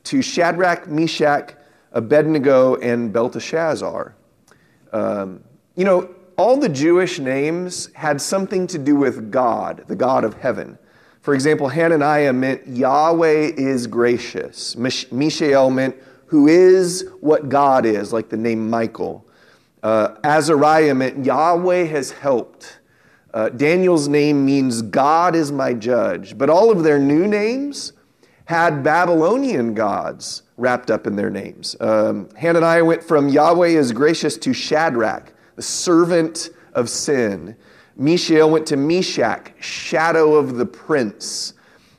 to 0.04 0.22
Shadrach, 0.22 0.88
Meshach, 0.88 1.56
Abednego, 1.94 2.76
and 2.76 3.12
Belteshazzar. 3.12 4.14
Um, 4.94 5.44
you 5.76 5.86
know, 5.86 6.14
all 6.38 6.58
the 6.58 6.70
Jewish 6.70 7.18
names 7.18 7.92
had 7.96 8.22
something 8.22 8.68
to 8.68 8.78
do 8.78 8.96
with 8.96 9.32
God, 9.32 9.86
the 9.88 9.96
God 9.96 10.24
of 10.24 10.36
heaven. 10.36 10.78
For 11.22 11.34
example, 11.36 11.70
Hananiah 11.70 12.34
meant 12.34 12.68
Yahweh 12.68 13.52
is 13.56 13.86
gracious. 13.88 14.76
Mishael 14.76 15.70
meant 15.70 15.96
who 16.28 16.48
is 16.48 17.08
what 17.20 17.50
God 17.50 17.86
is, 17.86 18.12
like 18.12 18.30
the 18.30 18.38
name 18.38 18.70
Michael. 18.70 19.26
Uh, 19.84 20.16
Azariah 20.24 20.96
meant 20.96 21.26
Yahweh 21.26 21.84
has 21.86 22.12
helped. 22.12 22.80
Uh, 23.34 23.50
Daniel's 23.50 24.08
name 24.08 24.46
means 24.46 24.82
God 24.82 25.36
is 25.36 25.52
my 25.52 25.74
judge. 25.74 26.38
But 26.38 26.50
all 26.50 26.72
of 26.72 26.84
their 26.84 27.00
new 27.00 27.28
names 27.28 27.94
had 28.46 28.84
Babylonian 28.84 29.74
gods 29.74 30.44
wrapped 30.58 30.92
up 30.92 31.08
in 31.08 31.16
their 31.16 31.30
names. 31.30 31.76
Um, 31.80 32.30
Hananiah 32.36 32.84
went 32.84 33.04
from 33.04 33.30
Yahweh 33.30 33.70
is 33.70 33.92
gracious 33.92 34.38
to 34.38 34.54
Shadrach, 34.54 35.34
the 35.56 35.62
servant 35.62 36.50
of 36.74 36.90
sin. 36.90 37.56
Mishael 38.02 38.50
went 38.50 38.66
to 38.68 38.78
Meshach, 38.78 39.54
shadow 39.60 40.34
of 40.34 40.56
the 40.56 40.66
prince. 40.66 41.54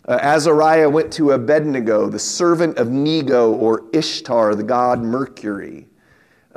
Uh, 0.06 0.18
Azariah 0.20 0.90
went 0.90 1.12
to 1.12 1.30
Abednego, 1.30 2.08
the 2.08 2.18
servant 2.18 2.76
of 2.76 2.90
Nego 2.90 3.52
or 3.52 3.84
Ishtar, 3.92 4.56
the 4.56 4.64
god 4.64 5.00
Mercury. 5.00 5.86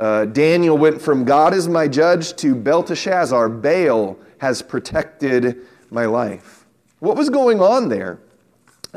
Uh, 0.00 0.24
Daniel 0.24 0.76
went 0.76 1.00
from 1.00 1.24
God 1.24 1.54
is 1.54 1.68
my 1.68 1.86
judge 1.86 2.34
to 2.36 2.56
Belteshazzar, 2.56 3.48
Baal 3.48 4.18
has 4.38 4.62
protected 4.62 5.58
my 5.90 6.06
life. 6.06 6.66
What 6.98 7.16
was 7.16 7.30
going 7.30 7.60
on 7.60 7.88
there? 7.88 8.18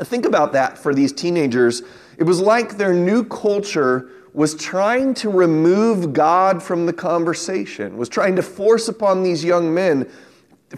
Think 0.00 0.26
about 0.26 0.52
that 0.54 0.76
for 0.76 0.92
these 0.94 1.12
teenagers. 1.12 1.82
It 2.18 2.24
was 2.24 2.40
like 2.40 2.76
their 2.76 2.92
new 2.92 3.24
culture 3.24 4.10
was 4.32 4.54
trying 4.54 5.14
to 5.14 5.30
remove 5.30 6.12
God 6.12 6.62
from 6.62 6.86
the 6.86 6.92
conversation, 6.92 7.96
was 7.96 8.08
trying 8.08 8.36
to 8.36 8.42
force 8.42 8.88
upon 8.88 9.22
these 9.22 9.44
young 9.44 9.72
men 9.72 10.10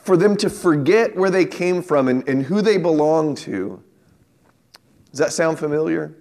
for 0.00 0.16
them 0.16 0.37
to 0.38 0.49
forget 0.49 1.16
where 1.16 1.30
they 1.30 1.44
came 1.44 1.82
from 1.82 2.08
and, 2.08 2.26
and 2.28 2.44
who 2.44 2.62
they 2.62 2.78
belong 2.78 3.34
to. 3.34 3.82
Does 5.11 5.18
that 5.18 5.32
sound 5.32 5.58
familiar? 5.58 6.16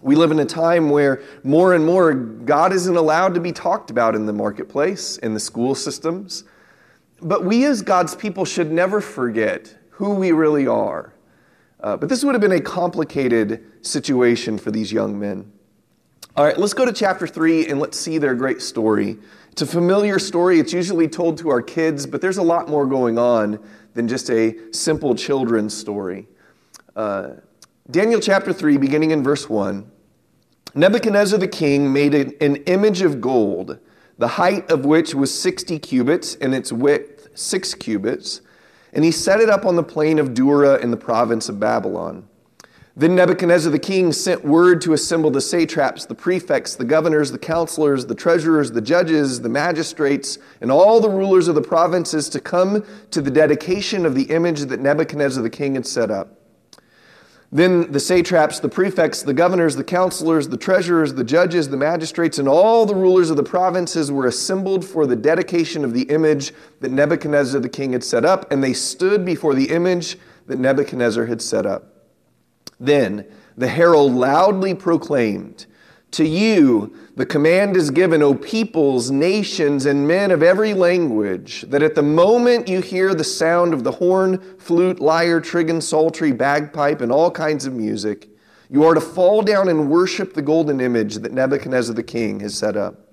We 0.00 0.16
live 0.16 0.30
in 0.30 0.40
a 0.40 0.44
time 0.44 0.90
where 0.90 1.22
more 1.44 1.74
and 1.74 1.86
more 1.86 2.12
God 2.12 2.72
isn't 2.72 2.96
allowed 2.96 3.34
to 3.34 3.40
be 3.40 3.52
talked 3.52 3.90
about 3.90 4.16
in 4.16 4.26
the 4.26 4.32
marketplace, 4.32 5.18
in 5.18 5.34
the 5.34 5.40
school 5.40 5.74
systems. 5.74 6.44
But 7.20 7.44
we 7.44 7.64
as 7.66 7.82
God's 7.82 8.16
people 8.16 8.44
should 8.44 8.72
never 8.72 9.00
forget 9.00 9.76
who 9.90 10.14
we 10.14 10.32
really 10.32 10.66
are. 10.66 11.14
Uh, 11.78 11.96
but 11.96 12.08
this 12.08 12.24
would 12.24 12.34
have 12.34 12.40
been 12.40 12.52
a 12.52 12.60
complicated 12.60 13.64
situation 13.82 14.58
for 14.58 14.70
these 14.70 14.92
young 14.92 15.18
men. 15.18 15.52
All 16.36 16.44
right, 16.44 16.56
let's 16.56 16.74
go 16.74 16.84
to 16.84 16.92
chapter 16.92 17.26
3 17.26 17.68
and 17.68 17.78
let's 17.78 17.98
see 17.98 18.18
their 18.18 18.34
great 18.34 18.62
story. 18.62 19.18
It's 19.52 19.60
a 19.60 19.66
familiar 19.66 20.18
story. 20.18 20.58
It's 20.58 20.72
usually 20.72 21.08
told 21.08 21.36
to 21.38 21.50
our 21.50 21.60
kids, 21.60 22.06
but 22.06 22.22
there's 22.22 22.38
a 22.38 22.42
lot 22.42 22.70
more 22.70 22.86
going 22.86 23.18
on 23.18 23.60
than 23.92 24.08
just 24.08 24.30
a 24.30 24.56
simple 24.72 25.14
children's 25.14 25.76
story. 25.76 26.26
Uh, 26.96 27.32
Daniel 27.90 28.18
chapter 28.18 28.54
3, 28.54 28.78
beginning 28.78 29.10
in 29.10 29.22
verse 29.22 29.50
1. 29.50 29.90
Nebuchadnezzar 30.74 31.38
the 31.38 31.48
king 31.48 31.92
made 31.92 32.14
an 32.14 32.56
image 32.64 33.02
of 33.02 33.20
gold, 33.20 33.78
the 34.16 34.28
height 34.28 34.70
of 34.70 34.86
which 34.86 35.14
was 35.14 35.38
60 35.38 35.78
cubits 35.80 36.34
and 36.36 36.54
its 36.54 36.72
width 36.72 37.28
6 37.34 37.74
cubits, 37.74 38.40
and 38.94 39.04
he 39.04 39.10
set 39.10 39.38
it 39.38 39.50
up 39.50 39.66
on 39.66 39.76
the 39.76 39.82
plain 39.82 40.18
of 40.18 40.32
Dura 40.32 40.78
in 40.78 40.90
the 40.90 40.96
province 40.96 41.50
of 41.50 41.60
Babylon. 41.60 42.26
Then 42.94 43.14
Nebuchadnezzar 43.14 43.72
the 43.72 43.78
king 43.78 44.12
sent 44.12 44.44
word 44.44 44.82
to 44.82 44.92
assemble 44.92 45.30
the 45.30 45.40
satraps, 45.40 46.04
the 46.04 46.14
prefects, 46.14 46.74
the 46.74 46.84
governors, 46.84 47.32
the 47.32 47.38
counselors, 47.38 48.04
the 48.04 48.14
treasurers, 48.14 48.72
the 48.72 48.82
judges, 48.82 49.40
the 49.40 49.48
magistrates, 49.48 50.38
and 50.60 50.70
all 50.70 51.00
the 51.00 51.08
rulers 51.08 51.48
of 51.48 51.54
the 51.54 51.62
provinces 51.62 52.28
to 52.28 52.40
come 52.40 52.84
to 53.10 53.22
the 53.22 53.30
dedication 53.30 54.04
of 54.04 54.14
the 54.14 54.24
image 54.24 54.60
that 54.62 54.80
Nebuchadnezzar 54.80 55.42
the 55.42 55.48
king 55.48 55.74
had 55.74 55.86
set 55.86 56.10
up. 56.10 56.38
Then 57.50 57.92
the 57.92 58.00
satraps, 58.00 58.60
the 58.60 58.68
prefects, 58.68 59.22
the 59.22 59.34
governors, 59.34 59.76
the 59.76 59.84
counselors, 59.84 60.48
the 60.48 60.56
treasurers, 60.58 61.14
the 61.14 61.24
judges, 61.24 61.70
the 61.70 61.76
magistrates, 61.78 62.38
and 62.38 62.48
all 62.48 62.84
the 62.84 62.94
rulers 62.94 63.30
of 63.30 63.36
the 63.36 63.42
provinces 63.42 64.12
were 64.12 64.26
assembled 64.26 64.84
for 64.84 65.06
the 65.06 65.16
dedication 65.16 65.84
of 65.84 65.94
the 65.94 66.04
image 66.04 66.52
that 66.80 66.90
Nebuchadnezzar 66.90 67.60
the 67.60 67.68
king 67.68 67.92
had 67.92 68.04
set 68.04 68.24
up, 68.24 68.50
and 68.50 68.62
they 68.62 68.72
stood 68.72 69.24
before 69.24 69.54
the 69.54 69.70
image 69.70 70.18
that 70.46 70.58
Nebuchadnezzar 70.58 71.26
had 71.26 71.40
set 71.40 71.64
up. 71.64 71.91
Then 72.82 73.26
the 73.56 73.68
herald 73.68 74.12
loudly 74.12 74.74
proclaimed, 74.74 75.66
To 76.12 76.26
you 76.26 76.92
the 77.14 77.24
command 77.24 77.76
is 77.76 77.92
given, 77.92 78.24
O 78.24 78.34
peoples, 78.34 79.08
nations, 79.12 79.86
and 79.86 80.08
men 80.08 80.32
of 80.32 80.42
every 80.42 80.74
language, 80.74 81.62
that 81.68 81.84
at 81.84 81.94
the 81.94 82.02
moment 82.02 82.66
you 82.66 82.80
hear 82.80 83.14
the 83.14 83.22
sound 83.22 83.72
of 83.72 83.84
the 83.84 83.92
horn, 83.92 84.40
flute, 84.58 84.98
lyre, 84.98 85.40
trigon, 85.40 85.80
psaltery, 85.80 86.32
bagpipe, 86.32 87.00
and 87.00 87.12
all 87.12 87.30
kinds 87.30 87.66
of 87.66 87.72
music, 87.72 88.28
you 88.68 88.84
are 88.84 88.94
to 88.94 89.00
fall 89.00 89.42
down 89.42 89.68
and 89.68 89.88
worship 89.88 90.34
the 90.34 90.42
golden 90.42 90.80
image 90.80 91.16
that 91.16 91.32
Nebuchadnezzar 91.32 91.94
the 91.94 92.02
king 92.02 92.40
has 92.40 92.58
set 92.58 92.76
up. 92.76 93.06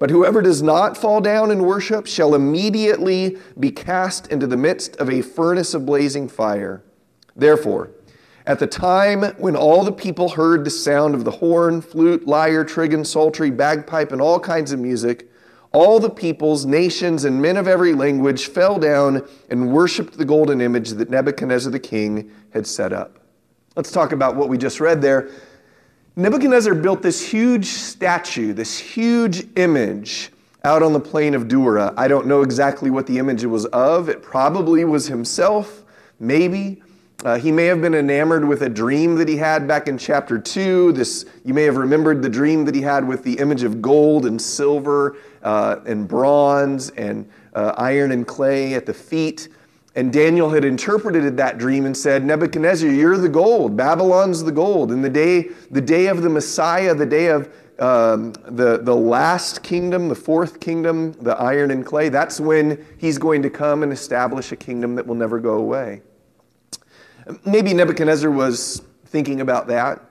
But 0.00 0.10
whoever 0.10 0.42
does 0.42 0.62
not 0.62 0.96
fall 0.96 1.20
down 1.20 1.52
and 1.52 1.64
worship 1.64 2.08
shall 2.08 2.34
immediately 2.34 3.38
be 3.58 3.70
cast 3.70 4.26
into 4.32 4.48
the 4.48 4.56
midst 4.56 4.96
of 4.96 5.08
a 5.08 5.22
furnace 5.22 5.74
of 5.74 5.86
blazing 5.86 6.28
fire. 6.28 6.82
Therefore, 7.36 7.90
at 8.46 8.60
the 8.60 8.66
time 8.66 9.22
when 9.38 9.56
all 9.56 9.82
the 9.82 9.92
people 9.92 10.28
heard 10.28 10.64
the 10.64 10.70
sound 10.70 11.14
of 11.14 11.24
the 11.24 11.30
horn, 11.30 11.80
flute, 11.80 12.26
lyre, 12.26 12.64
trigon, 12.64 13.04
psaltery, 13.04 13.50
bagpipe, 13.50 14.12
and 14.12 14.20
all 14.20 14.38
kinds 14.38 14.70
of 14.70 14.78
music, 14.78 15.28
all 15.72 15.98
the 15.98 16.08
peoples, 16.08 16.64
nations, 16.64 17.24
and 17.24 17.42
men 17.42 17.56
of 17.56 17.66
every 17.66 17.92
language 17.92 18.46
fell 18.46 18.78
down 18.78 19.26
and 19.50 19.72
worshiped 19.72 20.16
the 20.16 20.24
golden 20.24 20.60
image 20.60 20.90
that 20.90 21.10
Nebuchadnezzar 21.10 21.72
the 21.72 21.80
king 21.80 22.30
had 22.50 22.66
set 22.66 22.92
up. 22.92 23.18
Let's 23.74 23.90
talk 23.90 24.12
about 24.12 24.36
what 24.36 24.48
we 24.48 24.56
just 24.56 24.80
read 24.80 25.02
there. 25.02 25.28
Nebuchadnezzar 26.14 26.74
built 26.74 27.02
this 27.02 27.28
huge 27.28 27.66
statue, 27.66 28.54
this 28.54 28.78
huge 28.78 29.46
image 29.58 30.32
out 30.64 30.82
on 30.82 30.92
the 30.92 31.00
plain 31.00 31.34
of 31.34 31.46
Dura. 31.46 31.92
I 31.96 32.08
don't 32.08 32.26
know 32.26 32.42
exactly 32.42 32.90
what 32.90 33.06
the 33.06 33.18
image 33.18 33.44
was 33.44 33.66
of. 33.66 34.08
It 34.08 34.22
probably 34.22 34.84
was 34.84 35.08
himself, 35.08 35.84
maybe. 36.18 36.82
Uh, 37.24 37.38
he 37.38 37.50
may 37.50 37.64
have 37.64 37.80
been 37.80 37.94
enamored 37.94 38.44
with 38.44 38.62
a 38.62 38.68
dream 38.68 39.16
that 39.16 39.26
he 39.26 39.36
had 39.36 39.66
back 39.66 39.88
in 39.88 39.96
chapter 39.96 40.38
2. 40.38 40.92
This, 40.92 41.24
you 41.44 41.54
may 41.54 41.62
have 41.62 41.76
remembered 41.76 42.22
the 42.22 42.28
dream 42.28 42.64
that 42.66 42.74
he 42.74 42.82
had 42.82 43.08
with 43.08 43.24
the 43.24 43.38
image 43.38 43.62
of 43.62 43.80
gold 43.80 44.26
and 44.26 44.40
silver 44.40 45.16
uh, 45.42 45.76
and 45.86 46.06
bronze 46.06 46.90
and 46.90 47.28
uh, 47.54 47.72
iron 47.78 48.12
and 48.12 48.26
clay 48.26 48.74
at 48.74 48.84
the 48.84 48.92
feet. 48.92 49.48
And 49.94 50.12
Daniel 50.12 50.50
had 50.50 50.62
interpreted 50.62 51.38
that 51.38 51.56
dream 51.56 51.86
and 51.86 51.96
said, 51.96 52.22
Nebuchadnezzar, 52.22 52.90
you're 52.90 53.16
the 53.16 53.30
gold. 53.30 53.78
Babylon's 53.78 54.44
the 54.44 54.52
gold. 54.52 54.92
And 54.92 55.02
the 55.02 55.08
day, 55.08 55.48
the 55.70 55.80
day 55.80 56.08
of 56.08 56.20
the 56.20 56.28
Messiah, 56.28 56.94
the 56.94 57.06
day 57.06 57.28
of 57.28 57.50
um, 57.78 58.34
the, 58.44 58.78
the 58.82 58.94
last 58.94 59.62
kingdom, 59.62 60.10
the 60.10 60.14
fourth 60.14 60.60
kingdom, 60.60 61.12
the 61.12 61.34
iron 61.38 61.70
and 61.70 61.84
clay, 61.84 62.10
that's 62.10 62.38
when 62.40 62.84
he's 62.98 63.16
going 63.16 63.40
to 63.42 63.48
come 63.48 63.82
and 63.82 63.90
establish 63.90 64.52
a 64.52 64.56
kingdom 64.56 64.96
that 64.96 65.06
will 65.06 65.14
never 65.14 65.40
go 65.40 65.54
away. 65.54 66.02
Maybe 67.44 67.74
Nebuchadnezzar 67.74 68.30
was 68.30 68.82
thinking 69.06 69.40
about 69.40 69.66
that. 69.68 70.02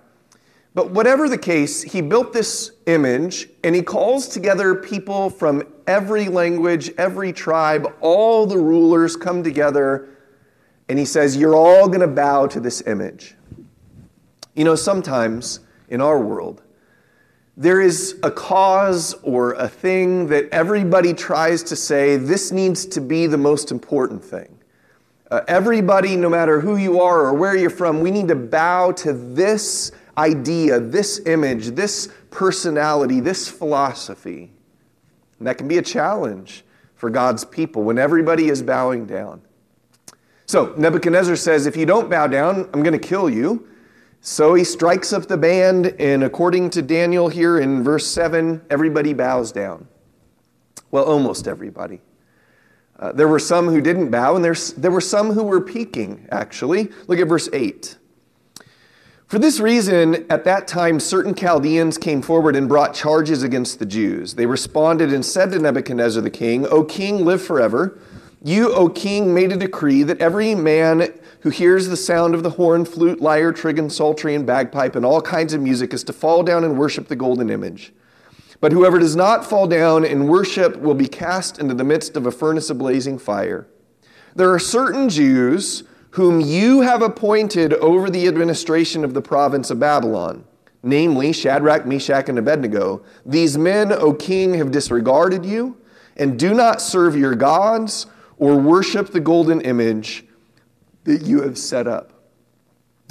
But 0.74 0.92
whatever 0.92 1.30
the 1.30 1.38
case, 1.38 1.82
he 1.84 2.02
built 2.02 2.34
this 2.34 2.72
image 2.86 3.48
and 3.64 3.74
he 3.74 3.82
calls 3.82 4.28
together 4.28 4.76
people 4.76 5.30
from 5.30 5.64
every 5.88 6.28
language, 6.28 6.92
every 6.98 7.32
tribe, 7.32 7.94
all 8.02 8.46
the 8.46 8.58
rulers 8.58 9.16
come 9.16 9.42
together 9.42 10.10
and 10.90 11.00
he 11.00 11.06
says, 11.06 11.38
You're 11.38 11.56
all 11.56 11.88
going 11.88 12.02
to 12.02 12.08
bow 12.08 12.48
to 12.48 12.60
this 12.60 12.86
image. 12.86 13.36
You 14.54 14.66
know, 14.66 14.76
sometimes 14.76 15.62
in 15.88 16.02
our 16.02 16.20
world, 16.20 16.62
there 17.58 17.80
is 17.80 18.20
a 18.22 18.32
cause 18.32 19.14
or 19.24 19.54
a 19.54 19.70
thing 19.70 20.28
that 20.28 20.50
everybody 20.52 21.14
tries 21.14 21.64
to 21.64 21.76
say, 21.76 22.18
this 22.18 22.52
needs 22.52 22.86
to 22.88 23.02
be 23.02 23.28
the 23.28 23.38
most 23.38 23.72
important 23.72 24.24
thing. 24.24 24.55
Uh, 25.32 25.42
everybody, 25.48 26.16
no 26.16 26.30
matter 26.30 26.60
who 26.60 26.78
you 26.78 27.02
are 27.02 27.22
or 27.22 27.34
where 27.34 27.56
you're 27.56 27.70
from, 27.70 28.02
we 28.02 28.12
need 28.12 28.28
to 28.28 28.36
bow 28.36 28.92
to 28.92 29.14
this 29.14 29.92
idea, 30.18 30.80
this 30.80 31.20
image, 31.26 31.70
this 31.70 32.10
personality, 32.30 33.20
this 33.20 33.50
philosophy. 33.50 34.52
And 35.40 35.48
that 35.48 35.58
can 35.58 35.68
be 35.68 35.78
a 35.78 35.82
challenge 35.82 36.64
for 36.96 37.10
God's 37.10 37.44
people 37.44 37.84
when 37.84 37.98
everybody 37.98 38.50
is 38.50 38.62
bowing 38.62 39.06
down. 39.06 39.42
So 40.46 40.74
Nebuchadnezzar 40.78 41.36
says, 41.36 41.66
If 41.66 41.76
you 41.76 41.86
don't 41.86 42.10
bow 42.10 42.28
down, 42.28 42.70
I'm 42.74 42.84
going 42.84 43.00
to 43.00 43.08
kill 43.08 43.30
you. 43.30 43.68
So 44.22 44.54
he 44.54 44.64
strikes 44.64 45.14
up 45.14 45.28
the 45.28 45.38
band, 45.38 45.96
and 46.00 46.24
according 46.24 46.72
to 46.72 46.82
Daniel 46.82 47.30
here 47.30 47.60
in 47.60 47.84
verse 47.84 48.08
7, 48.08 48.62
everybody 48.72 49.14
bows 49.14 49.52
down. 49.52 49.88
Well, 50.90 51.04
almost 51.04 51.48
everybody. 51.48 52.02
Uh, 52.98 53.12
there 53.12 53.28
were 53.28 53.40
some 53.40 53.68
who 53.68 53.82
didn't 53.82 54.10
bow, 54.10 54.36
and 54.36 54.46
there 54.46 54.92
were 54.92 55.02
some 55.02 55.34
who 55.34 55.44
were 55.44 55.60
peeking, 55.60 56.28
actually. 56.32 56.90
Look 57.08 57.20
at 57.20 57.28
verse 57.28 57.50
8. 57.52 57.98
For 59.28 59.40
this 59.40 59.60
reason, 59.60 60.26
at 60.30 60.44
that 60.46 60.68
time, 60.68 61.00
certain 61.00 61.34
Chaldeans 61.34 61.98
came 61.98 62.22
forward 62.22 62.56
and 62.56 62.70
brought 62.70 62.94
charges 62.94 63.44
against 63.44 63.80
the 63.80 63.86
Jews. 63.86 64.36
They 64.36 64.46
responded 64.46 65.12
and 65.12 65.26
said 65.26 65.52
to 65.52 65.60
Nebuchadnezzar 65.60 66.22
the 66.22 66.30
king, 66.30 66.66
O 66.68 66.84
king, 66.84 67.26
live 67.26 67.42
forever. 67.42 68.00
You, 68.44 68.72
O 68.74 68.88
king, 68.88 69.34
made 69.34 69.52
a 69.52 69.58
decree 69.58 70.04
that 70.04 70.22
every 70.22 70.54
man 70.54 71.12
who 71.42 71.50
hears 71.50 71.88
the 71.88 71.98
sound 71.98 72.36
of 72.36 72.44
the 72.44 72.52
horn, 72.52 72.86
flute, 72.86 73.20
lyre, 73.20 73.52
trigon, 73.52 73.92
psaltery, 73.92 74.36
and 74.36 74.46
bagpipe, 74.46 74.96
and 74.96 75.04
all 75.04 75.22
kinds 75.22 75.54
of 75.54 75.62
music 75.62 75.94
is 75.94 76.04
to 76.04 76.14
fall 76.14 76.44
down 76.44 76.64
and 76.64 76.78
worship 76.78 77.08
the 77.08 77.16
golden 77.16 77.50
image. 77.50 77.92
But 78.66 78.72
whoever 78.72 78.98
does 78.98 79.16
not 79.16 79.46
fall 79.46 79.68
down 79.68 80.04
and 80.04 80.28
worship 80.28 80.78
will 80.78 80.96
be 80.96 81.08
cast 81.08 81.60
into 81.60 81.76
the 81.76 81.84
midst 81.84 82.18
of 82.18 82.26
a 82.26 82.32
furnace 82.32 82.72
of 82.72 82.80
blazing 82.80 83.20
fire. 83.20 83.68
There 84.36 84.52
are 84.52 84.58
certain 84.58 85.08
Jews 85.08 85.84
whom 86.10 86.42
you 86.42 86.82
have 86.82 87.04
appointed 87.04 87.74
over 87.74 88.10
the 88.10 88.28
administration 88.28 89.04
of 89.04 89.14
the 89.14 89.22
province 89.22 89.70
of 89.70 89.80
Babylon, 89.80 90.46
namely 90.82 91.32
Shadrach, 91.32 91.86
Meshach, 91.86 92.28
and 92.28 92.40
Abednego. 92.40 93.04
These 93.24 93.56
men, 93.56 93.92
O 93.94 94.14
king, 94.14 94.56
have 94.56 94.72
disregarded 94.72 95.46
you 95.46 95.78
and 96.18 96.40
do 96.40 96.52
not 96.56 96.82
serve 96.82 97.16
your 97.16 97.36
gods 97.36 98.08
or 98.40 98.58
worship 98.58 99.12
the 99.12 99.20
golden 99.20 99.62
image 99.62 100.26
that 101.04 101.22
you 101.22 101.44
have 101.44 101.60
set 101.60 101.86
up. 101.86 102.15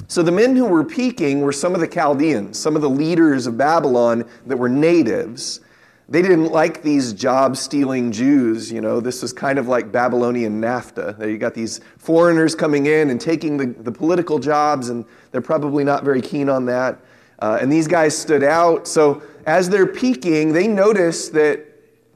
So 0.07 0.23
the 0.23 0.33
men 0.33 0.55
who 0.57 0.67
were 0.67 0.85
peeking 0.85 1.41
were 1.41 1.53
some 1.53 1.75
of 1.75 1.81
the 1.81 1.89
Chaldeans, 1.89 2.59
some 2.59 2.77
of 2.77 2.83
the 2.83 2.91
leaders 2.91 3.47
of 3.47 3.57
Babylon 3.57 4.29
that 4.47 4.57
were 4.57 4.69
natives. 4.69 5.61
They 6.09 6.21
didn't 6.21 6.53
like 6.53 6.83
these 6.83 7.15
job 7.15 7.57
stealing 7.57 8.13
Jews. 8.13 8.71
You 8.71 8.83
know, 8.83 9.01
this 9.01 9.23
was 9.23 9.33
kind 9.33 9.59
of 9.59 9.69
like 9.69 9.91
Babylonian 9.91 10.61
NAFTA. 10.61 11.27
You 11.31 11.39
got 11.39 11.55
these 11.55 11.81
foreigners 11.97 12.55
coming 12.55 12.87
in 12.87 13.09
and 13.09 13.21
taking 13.21 13.57
the, 13.57 13.67
the 13.67 13.93
political 13.93 14.39
jobs, 14.39 14.91
and 14.91 15.07
they're 15.31 15.41
probably 15.41 15.83
not 15.83 16.05
very 16.05 16.21
keen 16.21 16.51
on 16.51 16.67
that. 16.67 17.01
Uh, 17.39 17.59
and 17.61 17.73
these 17.73 17.89
guys 17.89 18.17
stood 18.17 18.43
out. 18.43 18.87
So 18.87 19.23
as 19.47 19.71
they're 19.71 19.87
peeking, 19.87 20.53
they 20.53 20.69
notice 20.69 21.31
that 21.31 21.67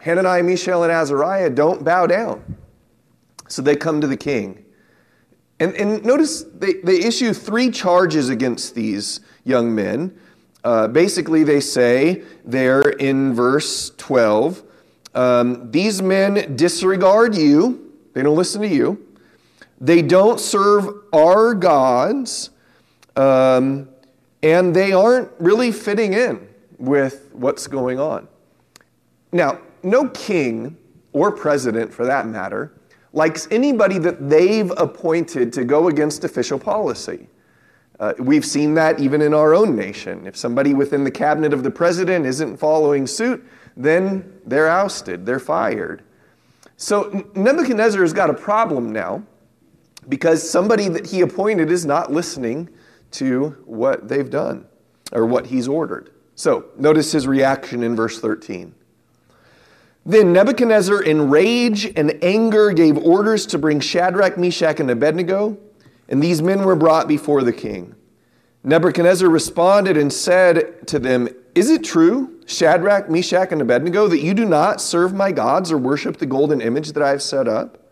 Hananiah, 0.01 0.43
Mishael, 0.43 0.85
and 0.85 0.93
Azariah 0.93 1.51
don't 1.51 1.83
bow 1.83 2.07
down. 2.07 2.57
So 3.49 3.63
they 3.63 3.77
come 3.77 4.01
to 4.03 4.07
the 4.07 4.17
king. 4.17 4.65
And, 5.61 5.75
and 5.75 6.05
notice 6.05 6.43
they, 6.43 6.75
they 6.75 7.01
issue 7.01 7.33
three 7.33 7.71
charges 7.71 8.29
against 8.29 8.75
these 8.75 9.21
young 9.45 9.75
men. 9.75 10.17
Uh, 10.63 10.89
basically, 10.89 11.45
they 11.45 11.61
say 11.61 12.23
there 12.45 12.83
in 12.83 13.35
verse 13.35 13.91
12 13.97 14.63
um, 15.15 15.71
these 15.71 16.01
men 16.01 16.55
disregard 16.55 17.35
you, 17.35 17.93
they 18.13 18.23
don't 18.23 18.37
listen 18.37 18.63
to 18.63 18.69
you, 18.69 19.05
they 19.81 20.03
don't 20.03 20.39
serve 20.39 20.89
our 21.13 21.55
gods, 21.55 22.51
um, 23.17 23.89
and 24.43 24.77
they 24.77 24.93
aren't 24.93 25.31
really 25.41 25.73
fitting 25.73 26.13
in 26.13 26.47
with 26.79 27.31
what's 27.33 27.67
going 27.67 27.99
on. 27.99 28.29
Now, 29.33 29.61
no 29.83 30.09
king 30.09 30.77
or 31.13 31.33
president, 31.33 31.93
for 31.93 32.07
that 32.07 32.27
matter, 32.27 32.78
likes 33.13 33.49
anybody 33.51 33.99
that 33.99 34.29
they've 34.29 34.71
appointed 34.77 35.53
to 35.55 35.65
go 35.65 35.89
against 35.89 36.25
official 36.25 36.59
policy. 36.59 37.29
Uh, 38.01 38.15
we've 38.19 38.45
seen 38.45 38.75
that 38.75 39.01
even 39.01 39.21
in 39.21 39.35
our 39.35 39.55
own 39.55 39.75
nation. 39.75 40.27
If 40.27 40.37
somebody 40.37 40.75
within 40.75 41.05
the 41.05 41.11
cabinet 41.11 41.53
of 41.53 41.63
the 41.63 41.71
president 41.71 42.27
isn't 42.27 42.59
following 42.59 43.07
suit, 43.07 43.45
then 43.77 44.41
they're 44.47 44.69
ousted, 44.69 45.27
they're 45.27 45.41
fired. 45.41 46.03
So 46.77 47.29
Nebuchadnezzar 47.35 48.03
has 48.03 48.13
got 48.13 48.31
a 48.31 48.35
problem 48.35 48.93
now 48.93 49.25
because 50.09 50.49
somebody 50.49 50.89
that 50.89 51.07
he 51.07 51.23
appointed 51.23 51.73
is 51.73 51.85
not 51.85 52.13
listening 52.13 52.69
to 53.13 53.57
what 53.65 54.09
they've 54.09 54.31
done 54.31 54.67
or 55.13 55.27
what 55.27 55.47
he's 55.47 55.67
ordered. 55.67 56.11
So 56.35 56.67
notice 56.77 57.11
his 57.11 57.27
reaction 57.27 57.83
in 57.83 57.97
verse 57.97 58.21
13. 58.21 58.75
Then 60.07 60.33
Nebuchadnezzar, 60.33 61.03
in 61.03 61.29
rage 61.31 61.93
and 61.97 62.19
anger, 62.23 62.73
gave 62.73 62.97
orders 62.99 63.47
to 63.47 63.59
bring 63.59 63.81
Shadrach, 63.81 64.39
Meshach, 64.39 64.81
and 64.81 64.91
Abednego 64.91 65.59
and 66.09 66.23
these 66.23 66.41
men 66.43 66.65
were 66.65 66.77
brought 66.77 67.07
before 67.07 67.43
the 67.43 67.53
king. 67.53 67.95
Nebuchadnezzar 68.65 69.29
responded 69.29 69.97
and 69.97 70.13
said 70.13 70.87
to 70.89 70.99
them, 70.99 71.29
Is 71.55 71.71
it 71.71 71.85
true, 71.85 72.41
Shadrach, 72.47 73.09
Meshach, 73.09 73.53
and 73.53 73.61
Abednego, 73.61 74.09
that 74.09 74.21
you 74.21 74.35
do 74.35 74.45
not 74.45 74.81
serve 74.81 75.15
my 75.15 75.31
gods 75.31 75.71
or 75.71 75.79
worship 75.79 76.17
the 76.17 76.27
golden 76.27 76.61
image 76.61 76.93
that 76.93 77.03
I 77.03 77.11
have 77.11 77.23
set 77.23 77.47
up? 77.47 77.85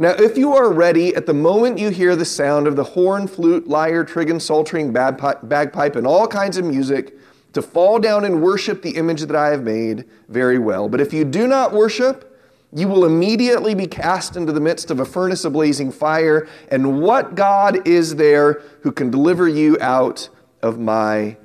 Now, 0.00 0.10
if 0.10 0.38
you 0.38 0.54
are 0.54 0.72
ready 0.72 1.14
at 1.16 1.26
the 1.26 1.34
moment 1.34 1.78
you 1.78 1.90
hear 1.90 2.14
the 2.14 2.24
sound 2.24 2.68
of 2.68 2.76
the 2.76 2.84
horn, 2.84 3.26
flute, 3.26 3.66
lyre, 3.66 4.04
trigon, 4.04 4.40
psaltery, 4.40 4.88
bagpipe, 4.88 5.96
and 5.96 6.06
all 6.06 6.28
kinds 6.28 6.56
of 6.56 6.64
music, 6.64 7.18
to 7.60 7.68
fall 7.68 7.98
down 7.98 8.24
and 8.24 8.40
worship 8.40 8.82
the 8.82 8.90
image 8.90 9.22
that 9.22 9.36
I 9.36 9.48
have 9.48 9.62
made, 9.62 10.04
very 10.28 10.58
well. 10.58 10.88
But 10.88 11.00
if 11.00 11.12
you 11.12 11.24
do 11.24 11.46
not 11.46 11.72
worship, 11.72 12.24
you 12.72 12.86
will 12.86 13.04
immediately 13.04 13.74
be 13.74 13.86
cast 13.86 14.36
into 14.36 14.52
the 14.52 14.60
midst 14.60 14.90
of 14.90 15.00
a 15.00 15.04
furnace 15.04 15.44
of 15.44 15.54
blazing 15.54 15.90
fire. 15.90 16.48
And 16.70 17.00
what 17.00 17.34
God 17.34 17.86
is 17.88 18.16
there 18.16 18.62
who 18.82 18.92
can 18.92 19.10
deliver 19.10 19.48
you 19.48 19.76
out 19.80 20.28
of 20.62 20.78
my 20.78 21.36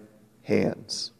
hands? 0.44 1.12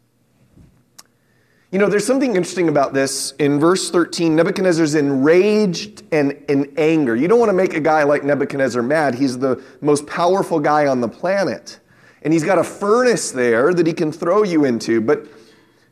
You 1.72 1.80
know, 1.80 1.88
there's 1.88 2.06
something 2.06 2.36
interesting 2.36 2.68
about 2.68 2.94
this. 2.94 3.32
In 3.40 3.58
verse 3.58 3.90
13, 3.90 4.36
Nebuchadnezzar's 4.36 4.94
enraged 4.94 6.04
and 6.12 6.40
in 6.48 6.72
anger. 6.76 7.16
You 7.16 7.26
don't 7.26 7.40
want 7.40 7.48
to 7.48 7.56
make 7.56 7.74
a 7.74 7.80
guy 7.80 8.04
like 8.04 8.22
Nebuchadnezzar 8.22 8.80
mad. 8.80 9.16
He's 9.16 9.38
the 9.38 9.60
most 9.80 10.06
powerful 10.06 10.60
guy 10.60 10.86
on 10.86 11.00
the 11.00 11.08
planet. 11.08 11.80
And 12.24 12.32
he's 12.32 12.44
got 12.44 12.58
a 12.58 12.64
furnace 12.64 13.30
there 13.30 13.72
that 13.74 13.86
he 13.86 13.92
can 13.92 14.10
throw 14.10 14.42
you 14.42 14.64
into. 14.64 15.00
But 15.00 15.26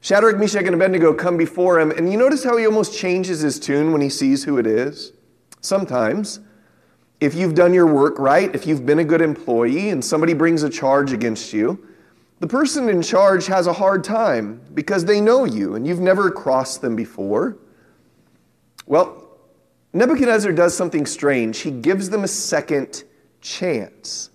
Shadrach, 0.01 0.38
Meshach, 0.38 0.64
and 0.64 0.75
Abednego 0.75 1.14
come 1.14 1.37
before 1.37 1.79
him, 1.79 1.92
and 1.92 2.11
you 2.11 2.18
notice 2.18 2.42
how 2.42 2.57
he 2.57 2.66
almost 2.66 2.99
changes 2.99 3.40
his 3.40 3.61
tune 3.61 3.92
when 3.92 4.01
he 4.01 4.09
sees 4.09 4.42
who 4.42 4.59
it 4.59 4.66
is? 4.66 5.12
Sometimes, 5.61 6.40
if 7.21 7.37
you've 7.37 7.55
done 7.55 7.73
your 7.73 7.87
work 7.87 8.18
right, 8.18 8.53
if 8.53 8.66
you've 8.66 8.85
been 8.85 8.99
a 8.99 9.05
good 9.05 9.21
employee, 9.21 9.90
and 9.90 10.05
somebody 10.05 10.35
brings 10.35 10.64
a 10.64 10.71
charge 10.71 11.12
against 11.12 11.53
you, 11.53 11.87
the 12.40 12.49
person 12.49 12.88
in 12.88 13.01
charge 13.03 13.47
has 13.47 13.68
a 13.68 13.73
hard 13.73 14.03
time 14.03 14.61
because 14.75 15.05
they 15.05 15.21
know 15.21 15.45
you 15.45 15.77
and 15.77 15.87
you've 15.87 16.01
never 16.01 16.29
crossed 16.29 16.83
them 16.83 16.97
before. 16.97 17.57
Well, 18.85 19.38
Nebuchadnezzar 19.92 20.51
does 20.51 20.77
something 20.77 21.07
strange. 21.07 21.61
He 21.61 21.71
gives 21.71 22.11
them 22.11 22.25
a 22.25 22.29
second 22.29 23.05
chance. 23.40 24.31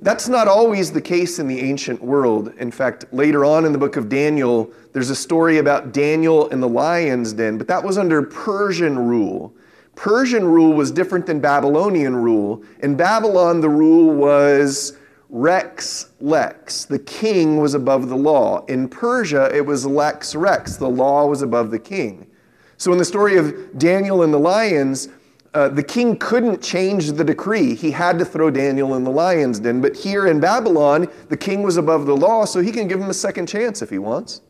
That's 0.00 0.28
not 0.28 0.46
always 0.46 0.92
the 0.92 1.00
case 1.00 1.40
in 1.40 1.48
the 1.48 1.58
ancient 1.58 2.00
world. 2.00 2.52
In 2.58 2.70
fact, 2.70 3.06
later 3.12 3.44
on 3.44 3.64
in 3.64 3.72
the 3.72 3.78
book 3.78 3.96
of 3.96 4.08
Daniel, 4.08 4.70
there's 4.92 5.10
a 5.10 5.16
story 5.16 5.58
about 5.58 5.92
Daniel 5.92 6.48
and 6.50 6.62
the 6.62 6.68
lion's 6.68 7.32
den, 7.32 7.58
but 7.58 7.66
that 7.66 7.82
was 7.82 7.98
under 7.98 8.22
Persian 8.22 8.96
rule. 8.96 9.52
Persian 9.96 10.44
rule 10.44 10.72
was 10.72 10.92
different 10.92 11.26
than 11.26 11.40
Babylonian 11.40 12.14
rule. 12.14 12.62
In 12.80 12.94
Babylon, 12.94 13.60
the 13.60 13.68
rule 13.68 14.14
was 14.14 14.96
rex 15.30 16.10
lex. 16.20 16.84
The 16.84 17.00
king 17.00 17.58
was 17.58 17.74
above 17.74 18.08
the 18.08 18.16
law. 18.16 18.64
In 18.66 18.88
Persia, 18.88 19.50
it 19.52 19.66
was 19.66 19.84
lex 19.84 20.36
rex. 20.36 20.76
The 20.76 20.88
law 20.88 21.26
was 21.26 21.42
above 21.42 21.72
the 21.72 21.78
king. 21.80 22.28
So 22.76 22.92
in 22.92 22.98
the 22.98 23.04
story 23.04 23.36
of 23.36 23.76
Daniel 23.76 24.22
and 24.22 24.32
the 24.32 24.38
lions, 24.38 25.08
uh, 25.54 25.68
the 25.68 25.82
king 25.82 26.16
couldn't 26.16 26.62
change 26.62 27.12
the 27.12 27.24
decree. 27.24 27.74
He 27.74 27.90
had 27.90 28.18
to 28.18 28.24
throw 28.24 28.50
Daniel 28.50 28.94
in 28.94 29.04
the 29.04 29.10
lion's 29.10 29.60
den. 29.60 29.80
But 29.80 29.96
here 29.96 30.26
in 30.26 30.40
Babylon, 30.40 31.08
the 31.28 31.36
king 31.36 31.62
was 31.62 31.76
above 31.76 32.06
the 32.06 32.16
law, 32.16 32.44
so 32.44 32.60
he 32.60 32.70
can 32.70 32.86
give 32.86 33.00
him 33.00 33.10
a 33.10 33.14
second 33.14 33.46
chance 33.46 33.80
if 33.80 33.90
he 33.90 33.98
wants. 33.98 34.42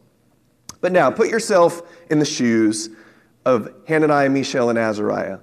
But 0.81 0.93
now, 0.93 1.11
put 1.11 1.29
yourself 1.29 1.83
in 2.11 2.19
the 2.19 2.25
shoes 2.25 2.91
of 3.45 3.73
Hananiah, 3.87 4.29
Mishael, 4.29 4.71
and 4.71 4.79
Azariah. 4.79 5.39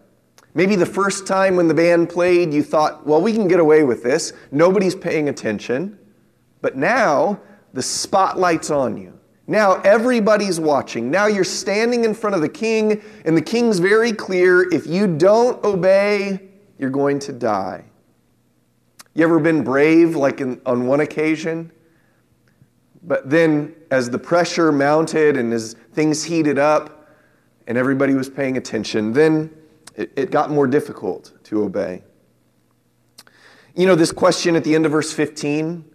Maybe 0.54 0.76
the 0.76 0.86
first 0.86 1.28
time 1.28 1.56
when 1.56 1.68
the 1.68 1.74
band 1.74 2.10
played, 2.10 2.54
you 2.54 2.64
thought, 2.64 3.06
well, 3.06 3.22
we 3.22 3.34
can 3.34 3.48
get 3.48 3.60
away 3.60 3.84
with 3.84 4.04
this. 4.04 4.32
Nobody's 4.52 4.96
paying 4.96 5.28
attention. 5.28 5.98
But 6.62 6.78
now, 6.78 7.40
the 7.74 7.84
spotlight's 7.84 8.70
on 8.70 8.98
you. 8.98 9.20
Now 9.48 9.82
everybody's 9.82 10.60
watching. 10.60 11.12
Now 11.12 11.28
you're 11.28 11.44
standing 11.44 12.04
in 12.04 12.14
front 12.14 12.36
of 12.36 12.42
the 12.42 12.50
king, 12.50 13.02
and 13.26 13.38
the 13.38 13.42
king's 13.42 13.80
very 13.80 14.12
clear 14.12 14.68
if 14.74 14.88
you 14.88 15.08
don't 15.08 15.64
obey, 15.64 16.40
you're 16.80 16.90
going 16.90 17.20
to 17.20 17.34
die. 17.34 17.86
You 19.14 19.24
ever 19.24 19.40
been 19.40 19.64
brave, 19.64 20.16
like 20.16 20.42
in, 20.42 20.60
on 20.66 20.88
one 20.88 21.00
occasion? 21.00 21.72
But 23.04 23.30
then, 23.30 23.76
as 23.92 24.10
the 24.10 24.18
pressure 24.18 24.72
mounted 24.72 25.38
and 25.38 25.54
as 25.54 25.76
things 25.94 26.24
heated 26.24 26.58
up 26.58 27.08
and 27.68 27.78
everybody 27.78 28.16
was 28.16 28.30
paying 28.30 28.58
attention, 28.58 29.14
then 29.14 29.52
it, 29.96 30.12
it 30.16 30.32
got 30.32 30.50
more 30.50 30.66
difficult 30.66 31.32
to 31.46 31.64
obey. 31.64 32.04
You 33.76 33.86
know, 33.86 33.96
this 33.96 34.12
question 34.12 34.56
at 34.56 34.64
the 34.64 34.74
end 34.74 34.86
of 34.86 34.92
verse 34.92 35.14
15 35.14 35.86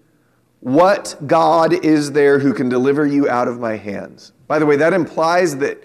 what 0.61 1.17
God 1.27 1.73
is 1.73 2.13
there 2.13 2.39
who 2.39 2.53
can 2.53 2.69
deliver 2.69 3.07
you 3.07 3.29
out 3.29 3.49
of 3.49 3.59
my 3.59 3.77
hands? 3.77 4.33
By 4.47 4.59
the 4.59 4.67
way, 4.67 4.77
that 4.77 4.93
implies 4.93 5.57
that 5.59 5.83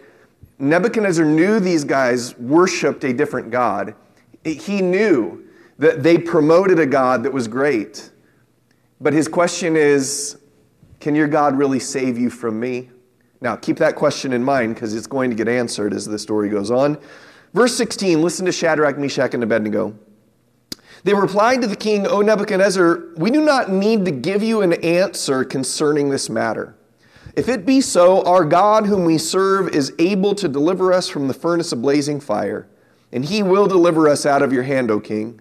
Nebuchadnezzar 0.60 1.26
knew 1.26 1.60
these 1.60 1.84
guys 1.84 2.38
worshiped 2.38 3.04
a 3.04 3.14
different 3.14 3.52
God. 3.52 3.96
He 4.44 4.82
knew 4.82 5.46
that 5.78 6.04
they 6.04 6.18
promoted 6.18 6.80
a 6.80 6.86
God 6.86 7.24
that 7.24 7.34
was 7.34 7.48
great. 7.48 8.12
But 9.02 9.14
his 9.14 9.28
question 9.28 9.76
is 9.76 10.38
can 11.00 11.16
your 11.16 11.28
God 11.28 11.58
really 11.58 11.80
save 11.80 12.18
you 12.18 12.30
from 12.30 12.60
me? 12.60 12.90
Now, 13.42 13.56
keep 13.56 13.78
that 13.78 13.96
question 13.96 14.34
in 14.34 14.44
mind 14.44 14.76
because 14.76 14.96
it's 14.96 15.08
going 15.08 15.30
to 15.30 15.36
get 15.36 15.48
answered 15.48 15.94
as 15.94 16.06
the 16.06 16.18
story 16.18 16.50
goes 16.50 16.72
on. 16.72 16.98
Verse 17.54 17.76
16 17.76 18.22
listen 18.22 18.46
to 18.46 18.52
Shadrach, 18.52 18.98
Meshach, 18.98 19.34
and 19.34 19.44
Abednego. 19.44 19.98
They 21.06 21.14
replied 21.14 21.62
to 21.62 21.68
the 21.68 21.76
king, 21.76 22.08
O 22.08 22.22
Nebuchadnezzar, 22.22 23.00
we 23.16 23.30
do 23.30 23.40
not 23.40 23.70
need 23.70 24.06
to 24.06 24.12
give 24.12 24.42
you 24.42 24.64
an 24.64 24.74
answer 24.84 25.44
concerning 25.44 26.10
this 26.10 26.32
matter. 26.32 26.76
If 27.36 27.48
it 27.48 27.64
be 27.64 27.80
so, 27.80 28.24
our 28.24 28.44
God, 28.44 28.88
whom 28.88 29.06
we 29.06 29.20
serve, 29.20 29.70
is 29.70 29.94
able 30.00 30.34
to 30.34 30.48
deliver 30.48 30.92
us 30.92 31.08
from 31.08 31.28
the 31.28 31.34
furnace 31.36 31.72
of 31.72 31.84
blazing 31.84 32.20
fire, 32.20 32.68
and 33.12 33.24
he 33.24 33.44
will 33.44 33.68
deliver 33.68 34.10
us 34.10 34.26
out 34.26 34.42
of 34.42 34.52
your 34.52 34.64
hand, 34.64 34.90
O 34.90 35.00
king. 35.00 35.40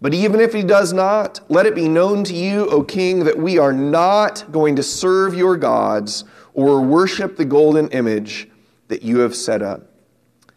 But 0.00 0.14
even 0.14 0.38
if 0.38 0.52
he 0.52 0.62
does 0.62 0.92
not, 0.92 1.40
let 1.48 1.66
it 1.66 1.74
be 1.74 1.88
known 1.88 2.22
to 2.22 2.32
you, 2.32 2.68
O 2.68 2.84
king, 2.84 3.24
that 3.24 3.36
we 3.36 3.58
are 3.58 3.72
not 3.72 4.52
going 4.52 4.76
to 4.76 4.82
serve 4.84 5.34
your 5.34 5.56
gods 5.56 6.22
or 6.54 6.80
worship 6.82 7.36
the 7.36 7.44
golden 7.44 7.88
image 7.88 8.48
that 8.86 9.02
you 9.02 9.18
have 9.18 9.34
set 9.34 9.60
up. 9.60 9.90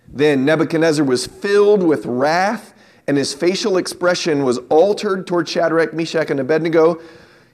Then 0.08 0.46
Nebuchadnezzar 0.46 1.04
was 1.04 1.26
filled 1.26 1.82
with 1.82 2.06
wrath 2.06 2.73
and 3.08 3.18
his 3.18 3.34
facial 3.34 3.78
expression 3.78 4.44
was 4.44 4.60
altered 4.70 5.28
toward 5.28 5.50
Shadrach, 5.50 5.94
Meshach, 5.94 6.30
and 6.30 6.39
Abednego. 6.39 7.02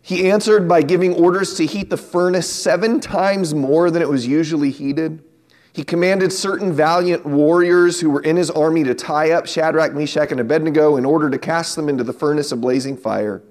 He 0.02 0.30
answered 0.30 0.68
by 0.68 0.82
giving 0.82 1.14
orders 1.14 1.56
to 1.56 1.66
heat 1.66 1.90
the 1.90 1.98
furnace 1.98 2.50
seven 2.50 3.00
times 3.00 3.54
more 3.54 3.90
than 3.90 4.02
it 4.02 4.10
was 4.10 4.28
usually 4.28 4.72
heated. 4.72 5.24
He 5.74 5.84
commanded 5.84 6.34
certain 6.34 6.74
valiant 6.74 7.26
warriors 7.26 8.00
who 8.00 8.10
were 8.10 8.22
in 8.22 8.36
his 8.36 8.52
army 8.52 8.84
to 8.84 8.94
tie 8.94 9.32
up 9.32 9.48
Shadrach, 9.48 9.94
Meshach, 9.94 10.32
and 10.32 10.40
Abednego 10.40 10.98
in 10.98 11.06
order 11.06 11.30
to 11.30 11.38
cast 11.38 11.76
them 11.76 11.90
into 11.90 12.04
the 12.04 12.14
furnace 12.14 12.52
of 12.52 12.62
blazing 12.62 12.98
fire. 12.98 13.42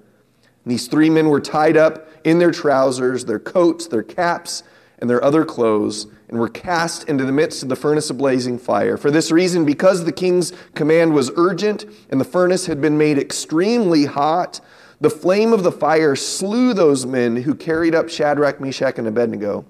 And 0.63 0.71
these 0.71 0.87
three 0.87 1.09
men 1.09 1.29
were 1.29 1.41
tied 1.41 1.77
up 1.77 2.07
in 2.23 2.39
their 2.39 2.51
trousers, 2.51 3.25
their 3.25 3.39
coats, 3.39 3.87
their 3.87 4.03
caps, 4.03 4.63
and 4.99 5.09
their 5.09 5.23
other 5.23 5.45
clothes 5.45 6.07
and 6.29 6.39
were 6.39 6.49
cast 6.49 7.09
into 7.09 7.25
the 7.25 7.31
midst 7.31 7.63
of 7.63 7.69
the 7.69 7.75
furnace 7.75 8.09
of 8.09 8.17
blazing 8.17 8.59
fire. 8.59 8.97
For 8.97 9.09
this 9.09 9.31
reason, 9.31 9.65
because 9.65 10.05
the 10.05 10.11
king's 10.11 10.53
command 10.75 11.13
was 11.13 11.31
urgent 11.35 11.85
and 12.09 12.21
the 12.21 12.25
furnace 12.25 12.67
had 12.67 12.79
been 12.79 12.97
made 12.97 13.17
extremely 13.17 14.05
hot, 14.05 14.61
the 15.01 15.09
flame 15.09 15.53
of 15.53 15.63
the 15.63 15.71
fire 15.71 16.15
slew 16.15 16.73
those 16.73 17.05
men 17.05 17.37
who 17.37 17.55
carried 17.55 17.95
up 17.95 18.09
Shadrach, 18.09 18.61
Meshach, 18.61 18.99
and 18.99 19.07
Abednego. 19.07 19.65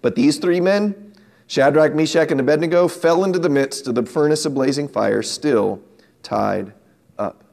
But 0.00 0.14
these 0.14 0.38
three 0.38 0.60
men, 0.60 1.14
Shadrach, 1.46 1.94
Meshach, 1.94 2.30
and 2.30 2.40
Abednego, 2.40 2.88
fell 2.88 3.22
into 3.22 3.38
the 3.38 3.50
midst 3.50 3.86
of 3.86 3.94
the 3.94 4.06
furnace 4.06 4.46
of 4.46 4.54
blazing 4.54 4.88
fire, 4.88 5.22
still 5.22 5.82
tied 6.22 6.72
up. 7.18 7.44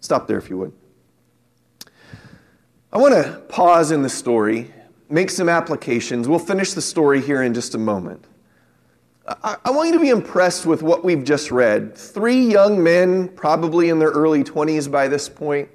Stop 0.00 0.26
there 0.26 0.38
if 0.38 0.50
you 0.50 0.58
would. 0.58 0.72
I 2.92 2.98
want 2.98 3.14
to 3.14 3.40
pause 3.48 3.90
in 3.90 4.02
the 4.02 4.08
story 4.08 4.74
make 5.10 5.30
some 5.30 5.48
applications. 5.48 6.28
We'll 6.28 6.38
finish 6.38 6.72
the 6.72 6.80
story 6.80 7.20
here 7.20 7.42
in 7.42 7.52
just 7.52 7.74
a 7.74 7.78
moment. 7.78 8.24
I, 9.26 9.56
I, 9.64 9.70
want 9.70 9.88
you 9.88 9.94
to 9.94 10.00
be 10.00 10.08
impressed 10.08 10.66
with 10.66 10.82
what 10.82 11.04
we've 11.04 11.22
just 11.22 11.50
read. 11.50 11.96
Three 11.96 12.40
young 12.40 12.82
men, 12.82 13.28
probably 13.28 13.88
in 13.90 13.98
their 13.98 14.10
early 14.10 14.42
20s 14.42 14.90
by 14.90 15.08
this 15.08 15.28
point, 15.28 15.68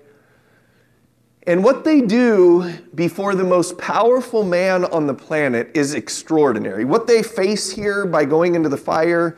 and 1.48 1.64
what 1.64 1.84
they 1.84 2.02
do 2.02 2.74
before 2.96 3.36
the 3.36 3.44
most 3.44 3.78
powerful 3.78 4.44
man 4.44 4.84
on 4.86 5.06
the 5.06 5.14
planet 5.14 5.70
is 5.76 5.94
extraordinary. 5.94 6.86
What 6.86 7.06
they 7.06 7.22
face 7.22 7.72
here 7.72 8.06
by 8.06 8.26
going 8.26 8.56
into 8.56 8.68
the 8.68 8.78
fire 8.78 9.38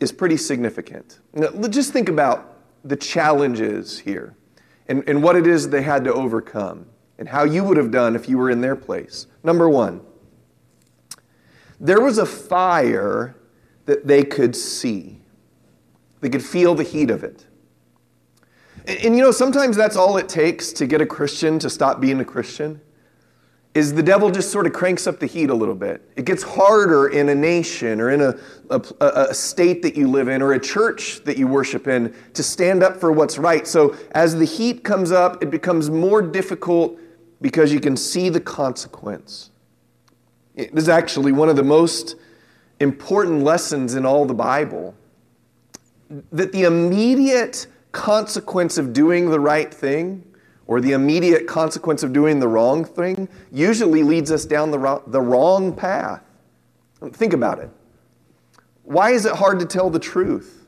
is 0.00 0.10
pretty 0.10 0.38
significant. 0.38 1.18
Now, 1.34 1.50
just 1.68 1.92
think 1.92 2.08
about 2.08 2.56
the 2.82 2.96
challenges 2.96 3.98
here 3.98 4.34
and, 4.88 5.06
and 5.06 5.22
what 5.22 5.36
it 5.36 5.46
is 5.46 5.68
they 5.68 5.82
had 5.82 6.04
to 6.04 6.14
overcome 6.14 6.86
and 7.18 7.28
how 7.28 7.44
you 7.44 7.64
would 7.64 7.76
have 7.76 7.90
done 7.90 8.14
if 8.14 8.28
you 8.28 8.38
were 8.38 8.50
in 8.50 8.60
their 8.60 8.76
place. 8.76 9.26
Number 9.42 9.68
one, 9.68 10.00
there 11.80 12.00
was 12.00 12.18
a 12.18 12.26
fire 12.26 13.36
that 13.86 14.06
they 14.06 14.22
could 14.22 14.54
see, 14.54 15.20
they 16.20 16.28
could 16.28 16.44
feel 16.44 16.74
the 16.74 16.84
heat 16.84 17.10
of 17.10 17.24
it. 17.24 17.46
And, 18.86 18.98
and, 18.98 19.16
you 19.16 19.22
know, 19.22 19.30
sometimes 19.30 19.76
that's 19.76 19.96
all 19.96 20.16
it 20.16 20.28
takes 20.28 20.72
to 20.74 20.86
get 20.86 21.00
a 21.00 21.06
Christian 21.06 21.58
to 21.60 21.70
stop 21.70 22.00
being 22.00 22.20
a 22.20 22.24
Christian. 22.24 22.80
Is 23.74 23.94
the 23.94 24.02
devil 24.02 24.30
just 24.30 24.50
sort 24.50 24.66
of 24.66 24.72
cranks 24.72 25.06
up 25.06 25.20
the 25.20 25.26
heat 25.26 25.50
a 25.50 25.54
little 25.54 25.74
bit. 25.74 26.10
It 26.16 26.24
gets 26.24 26.42
harder 26.42 27.08
in 27.08 27.28
a 27.28 27.34
nation 27.34 28.00
or 28.00 28.10
in 28.10 28.20
a, 28.22 28.34
a, 28.70 28.82
a 29.00 29.34
state 29.34 29.82
that 29.82 29.94
you 29.94 30.08
live 30.08 30.26
in 30.26 30.42
or 30.42 30.54
a 30.54 30.60
church 30.60 31.22
that 31.24 31.36
you 31.36 31.46
worship 31.46 31.86
in 31.86 32.12
to 32.34 32.42
stand 32.42 32.82
up 32.82 32.96
for 32.96 33.12
what's 33.12 33.38
right. 33.38 33.68
So 33.68 33.94
as 34.12 34.34
the 34.34 34.44
heat 34.44 34.82
comes 34.82 35.12
up, 35.12 35.42
it 35.42 35.50
becomes 35.50 35.90
more 35.90 36.22
difficult 36.22 36.98
because 37.40 37.72
you 37.72 37.80
can 37.80 37.96
see 37.96 38.28
the 38.28 38.40
consequence. 38.40 39.50
It 40.54 40.76
is 40.76 40.88
actually 40.88 41.32
one 41.32 41.48
of 41.48 41.56
the 41.56 41.62
most 41.62 42.16
important 42.80 43.42
lessons 43.42 43.94
in 43.94 44.04
all 44.04 44.24
the 44.26 44.34
Bible 44.34 44.94
that 46.32 46.52
the 46.52 46.64
immediate 46.64 47.66
consequence 47.92 48.78
of 48.78 48.92
doing 48.92 49.30
the 49.30 49.40
right 49.40 49.72
thing 49.72 50.24
or 50.66 50.80
the 50.80 50.92
immediate 50.92 51.46
consequence 51.46 52.02
of 52.02 52.12
doing 52.12 52.40
the 52.40 52.48
wrong 52.48 52.84
thing 52.84 53.28
usually 53.50 54.02
leads 54.02 54.30
us 54.30 54.44
down 54.44 54.70
the 54.70 54.78
wrong, 54.78 55.02
the 55.06 55.20
wrong 55.20 55.74
path. 55.74 56.22
Think 57.12 57.32
about 57.32 57.58
it. 57.58 57.70
Why 58.82 59.10
is 59.10 59.26
it 59.26 59.34
hard 59.34 59.60
to 59.60 59.66
tell 59.66 59.90
the 59.90 59.98
truth? 59.98 60.66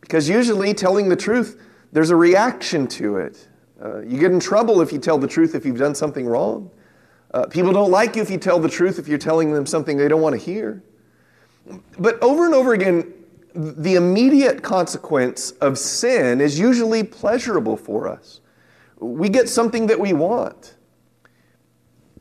Because 0.00 0.28
usually 0.28 0.74
telling 0.74 1.08
the 1.08 1.16
truth, 1.16 1.60
there's 1.92 2.10
a 2.10 2.16
reaction 2.16 2.86
to 2.88 3.16
it. 3.16 3.48
Uh, 3.82 4.00
you 4.00 4.18
get 4.18 4.30
in 4.30 4.40
trouble 4.40 4.80
if 4.80 4.92
you 4.92 4.98
tell 4.98 5.18
the 5.18 5.28
truth 5.28 5.54
if 5.54 5.64
you've 5.64 5.78
done 5.78 5.94
something 5.94 6.26
wrong. 6.26 6.70
Uh, 7.32 7.46
people 7.46 7.72
don't 7.72 7.90
like 7.90 8.16
you 8.16 8.22
if 8.22 8.30
you 8.30 8.38
tell 8.38 8.58
the 8.58 8.68
truth 8.68 8.98
if 8.98 9.08
you're 9.08 9.18
telling 9.18 9.52
them 9.52 9.64
something 9.64 9.96
they 9.96 10.08
don't 10.08 10.20
want 10.20 10.34
to 10.34 10.40
hear. 10.40 10.82
But 11.98 12.20
over 12.22 12.44
and 12.44 12.54
over 12.54 12.72
again, 12.74 13.12
the 13.54 13.94
immediate 13.94 14.62
consequence 14.62 15.52
of 15.52 15.78
sin 15.78 16.40
is 16.40 16.58
usually 16.58 17.04
pleasurable 17.04 17.76
for 17.76 18.08
us. 18.08 18.40
We 18.98 19.28
get 19.28 19.48
something 19.48 19.86
that 19.86 19.98
we 19.98 20.12
want. 20.12 20.74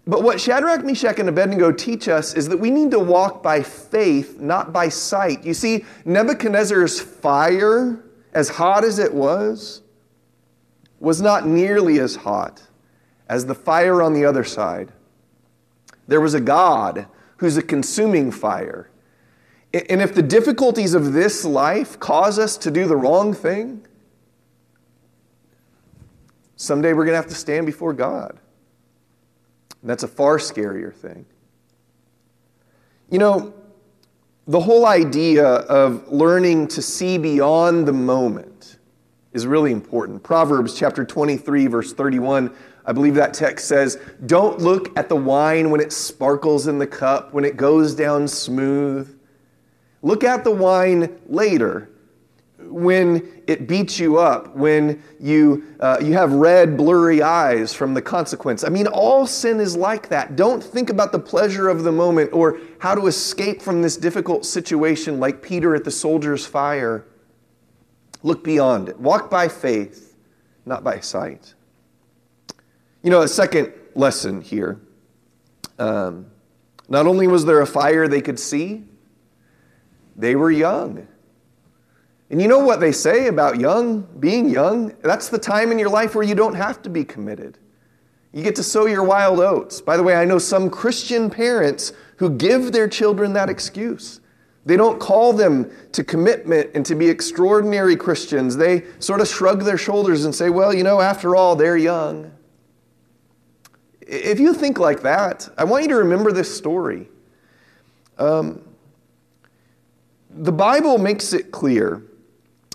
But 0.07 0.23
what 0.23 0.41
Shadrach, 0.41 0.83
Meshach, 0.83 1.19
and 1.19 1.29
Abednego 1.29 1.71
teach 1.71 2.07
us 2.07 2.33
is 2.33 2.49
that 2.49 2.57
we 2.57 2.71
need 2.71 2.89
to 2.91 2.99
walk 2.99 3.43
by 3.43 3.61
faith, 3.61 4.39
not 4.39 4.73
by 4.73 4.89
sight. 4.89 5.43
You 5.43 5.53
see, 5.53 5.85
Nebuchadnezzar's 6.05 6.99
fire, 6.99 8.03
as 8.33 8.49
hot 8.49 8.83
as 8.83 8.97
it 8.97 9.13
was, 9.13 9.81
was 10.99 11.21
not 11.21 11.47
nearly 11.47 11.99
as 11.99 12.17
hot 12.17 12.63
as 13.27 13.45
the 13.45 13.55
fire 13.55 14.01
on 14.01 14.13
the 14.13 14.25
other 14.25 14.43
side. 14.43 14.91
There 16.07 16.19
was 16.21 16.33
a 16.33 16.41
God 16.41 17.07
who's 17.37 17.57
a 17.57 17.61
consuming 17.61 18.31
fire. 18.31 18.89
And 19.73 20.01
if 20.01 20.15
the 20.15 20.23
difficulties 20.23 20.93
of 20.95 21.13
this 21.13 21.45
life 21.45 21.99
cause 21.99 22.39
us 22.39 22.57
to 22.57 22.71
do 22.71 22.87
the 22.87 22.95
wrong 22.95 23.33
thing, 23.33 23.85
someday 26.55 26.93
we're 26.93 27.05
going 27.05 27.13
to 27.13 27.21
have 27.21 27.27
to 27.27 27.35
stand 27.35 27.67
before 27.67 27.93
God. 27.93 28.39
And 29.81 29.89
that's 29.89 30.03
a 30.03 30.07
far 30.07 30.39
scarier 30.39 30.93
thing. 30.93 31.25
You 33.11 33.19
know, 33.19 33.53
the 34.47 34.59
whole 34.59 34.87
idea 34.87 35.45
of 35.45 36.11
learning 36.11 36.69
to 36.69 36.81
see 36.81 37.19
beyond 37.19 37.87
the 37.87 37.93
moment 37.93 38.78
is 39.33 39.45
really 39.45 39.71
important. 39.71 40.23
Proverbs 40.23 40.73
chapter 40.73 41.05
23, 41.05 41.67
verse 41.67 41.93
31, 41.93 42.53
I 42.85 42.91
believe 42.91 43.15
that 43.15 43.33
text 43.33 43.67
says, 43.67 43.99
Don't 44.25 44.59
look 44.59 44.97
at 44.97 45.09
the 45.09 45.15
wine 45.15 45.69
when 45.69 45.81
it 45.81 45.93
sparkles 45.93 46.67
in 46.67 46.79
the 46.79 46.87
cup, 46.87 47.33
when 47.33 47.45
it 47.45 47.55
goes 47.55 47.93
down 47.93 48.27
smooth. 48.27 49.15
Look 50.01 50.23
at 50.23 50.43
the 50.43 50.51
wine 50.51 51.19
later 51.27 51.89
when 52.69 53.43
it 53.47 53.67
beats 53.67 53.99
you 53.99 54.17
up, 54.17 54.55
when 54.55 55.01
you, 55.19 55.63
uh, 55.79 55.97
you 56.01 56.13
have 56.13 56.33
red, 56.33 56.77
blurry 56.77 57.21
eyes 57.21 57.73
from 57.73 57.93
the 57.93 58.01
consequence. 58.01 58.63
I 58.63 58.69
mean, 58.69 58.87
all 58.87 59.25
sin 59.25 59.59
is 59.59 59.75
like 59.75 60.09
that. 60.09 60.35
Don't 60.35 60.63
think 60.63 60.89
about 60.89 61.11
the 61.11 61.19
pleasure 61.19 61.67
of 61.69 61.83
the 61.83 61.91
moment 61.91 62.31
or 62.31 62.59
how 62.79 62.95
to 62.95 63.07
escape 63.07 63.61
from 63.61 63.81
this 63.81 63.97
difficult 63.97 64.45
situation 64.45 65.19
like 65.19 65.41
Peter 65.41 65.75
at 65.75 65.83
the 65.83 65.91
soldier's 65.91 66.45
fire. 66.45 67.05
Look 68.23 68.43
beyond 68.43 68.89
it. 68.89 68.99
Walk 68.99 69.29
by 69.29 69.47
faith, 69.47 70.15
not 70.65 70.83
by 70.83 70.99
sight. 70.99 71.53
You 73.01 73.09
know, 73.09 73.21
a 73.21 73.27
second 73.27 73.73
lesson 73.95 74.41
here. 74.41 74.79
Um, 75.77 76.25
not 76.89 77.07
only 77.07 77.27
was 77.27 77.45
there 77.45 77.61
a 77.61 77.67
fire 77.67 78.07
they 78.07 78.21
could 78.21 78.39
see, 78.39 78.83
they 80.15 80.35
were 80.35 80.51
young. 80.51 81.07
And 82.29 82.41
you 82.41 82.47
know 82.47 82.59
what 82.59 82.79
they 82.79 82.91
say 82.91 83.27
about 83.27 83.59
young, 83.59 84.01
being 84.19 84.49
young? 84.49 84.95
That's 85.01 85.29
the 85.29 85.39
time 85.39 85.71
in 85.71 85.79
your 85.79 85.89
life 85.89 86.13
where 86.13 86.23
you 86.23 86.35
don't 86.35 86.55
have 86.55 86.81
to 86.83 86.89
be 86.89 87.03
committed. 87.03 87.57
You 88.31 88.43
get 88.43 88.55
to 88.57 88.63
sow 88.63 88.85
your 88.85 89.03
wild 89.03 89.39
oats. 89.39 89.81
By 89.81 89.97
the 89.97 90.03
way, 90.03 90.15
I 90.15 90.25
know 90.25 90.37
some 90.37 90.69
Christian 90.69 91.29
parents 91.29 91.93
who 92.17 92.29
give 92.29 92.71
their 92.71 92.87
children 92.87 93.33
that 93.33 93.49
excuse. 93.49 94.18
They 94.69 94.77
don't 94.77 94.99
call 94.99 95.33
them 95.33 95.71
to 95.93 96.03
commitment 96.03 96.69
and 96.75 96.85
to 96.85 96.93
be 96.93 97.09
extraordinary 97.09 97.95
Christians. 97.95 98.55
They 98.55 98.83
sort 98.99 99.19
of 99.19 99.27
shrug 99.27 99.63
their 99.63 99.79
shoulders 99.79 100.25
and 100.25 100.35
say, 100.35 100.51
well, 100.51 100.71
you 100.71 100.83
know, 100.83 101.01
after 101.01 101.35
all, 101.35 101.55
they're 101.55 101.75
young. 101.75 102.31
If 104.01 104.39
you 104.39 104.53
think 104.53 104.77
like 104.77 105.01
that, 105.01 105.49
I 105.57 105.63
want 105.63 105.85
you 105.85 105.89
to 105.89 105.95
remember 105.95 106.31
this 106.31 106.55
story. 106.55 107.09
Um, 108.19 108.61
the 110.29 110.51
Bible 110.51 110.99
makes 110.99 111.33
it 111.33 111.49
clear 111.49 112.03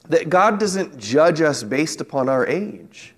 that 0.09 0.28
God 0.28 0.59
doesn't 0.59 0.98
judge 0.98 1.40
us 1.40 1.62
based 1.62 2.00
upon 2.00 2.28
our 2.28 2.44
age. 2.44 3.14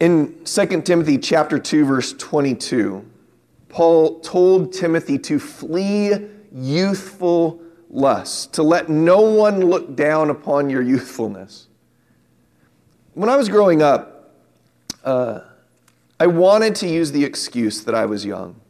In 0.00 0.44
2 0.44 0.82
Timothy 0.82 1.18
chapter 1.18 1.60
2 1.60 1.84
verse 1.84 2.14
22, 2.14 3.08
Paul 3.68 4.18
told 4.18 4.72
Timothy 4.72 5.20
to 5.20 5.38
flee 5.38 6.32
youthful 6.54 7.60
lust, 7.90 8.54
to 8.54 8.62
let 8.62 8.88
no 8.88 9.20
one 9.20 9.60
look 9.60 9.94
down 9.94 10.30
upon 10.30 10.70
your 10.70 10.82
youthfulness. 10.82 11.68
When 13.14 13.28
I 13.28 13.36
was 13.36 13.48
growing 13.48 13.82
up, 13.82 14.32
uh, 15.04 15.40
I 16.18 16.26
wanted 16.26 16.74
to 16.76 16.88
use 16.88 17.12
the 17.12 17.24
excuse 17.24 17.84
that 17.84 17.94
I 17.94 18.06
was 18.06 18.24
young. 18.24 18.60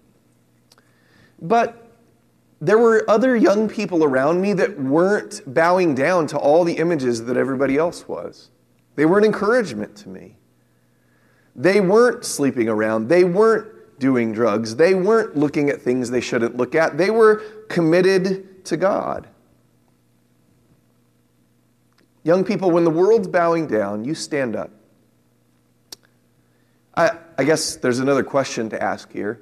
But 1.41 1.83
there 2.61 2.79
were 2.79 3.05
other 3.09 3.37
young 3.37 3.69
people 3.69 4.05
around 4.05 4.41
me 4.41 4.53
that 4.55 4.79
weren't 4.79 5.43
bowing 5.47 5.95
down 5.95 6.29
to 6.29 6.39
all 6.39 6.65
the 6.65 6.75
images 6.75 7.25
that 7.25 7.37
everybody 7.37 7.77
else 7.77 8.07
was. 8.09 8.51
They 8.95 9.05
were 9.05 9.19
an 9.19 9.25
encouragement 9.25 9.97
to 9.97 10.09
me. 10.09 10.37
They 11.55 11.81
weren't 11.81 12.25
sleeping 12.25 12.69
around. 12.69 13.09
They 13.09 13.25
weren't 13.25 13.99
doing 13.99 14.33
drugs. 14.33 14.77
They 14.77 14.95
weren't 14.95 15.37
looking 15.37 15.71
at 15.71 15.83
things 15.83 16.11
they 16.11 16.21
shouldn't 16.21 16.57
look 16.57 16.75
at. 16.75 16.97
They 16.97 17.11
were 17.11 17.43
committed 17.73 18.65
to 18.67 18.77
God. 18.77 19.27
Young 22.23 22.45
people, 22.45 22.71
when 22.71 22.85
the 22.85 22.91
world's 22.91 23.27
bowing 23.27 23.67
down, 23.67 24.05
you 24.05 24.15
stand 24.15 24.55
up. 24.55 24.71
I, 26.95 27.19
I 27.39 27.45
guess 27.45 27.77
there's 27.77 27.99
another 27.99 28.23
question 28.23 28.69
to 28.69 28.81
ask 28.81 29.11
here. 29.11 29.41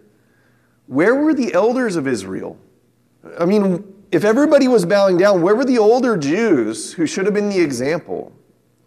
Where 0.86 1.16
were 1.16 1.34
the 1.34 1.52
elders 1.52 1.96
of 1.96 2.06
Israel? 2.06 2.56
I 3.38 3.44
mean, 3.44 3.84
if 4.12 4.24
everybody 4.24 4.68
was 4.68 4.86
bowing 4.86 5.18
down, 5.18 5.42
where 5.42 5.56
were 5.56 5.64
the 5.64 5.78
older 5.78 6.16
Jews 6.16 6.92
who 6.92 7.06
should 7.06 7.24
have 7.26 7.34
been 7.34 7.50
the 7.50 7.60
example? 7.60 8.32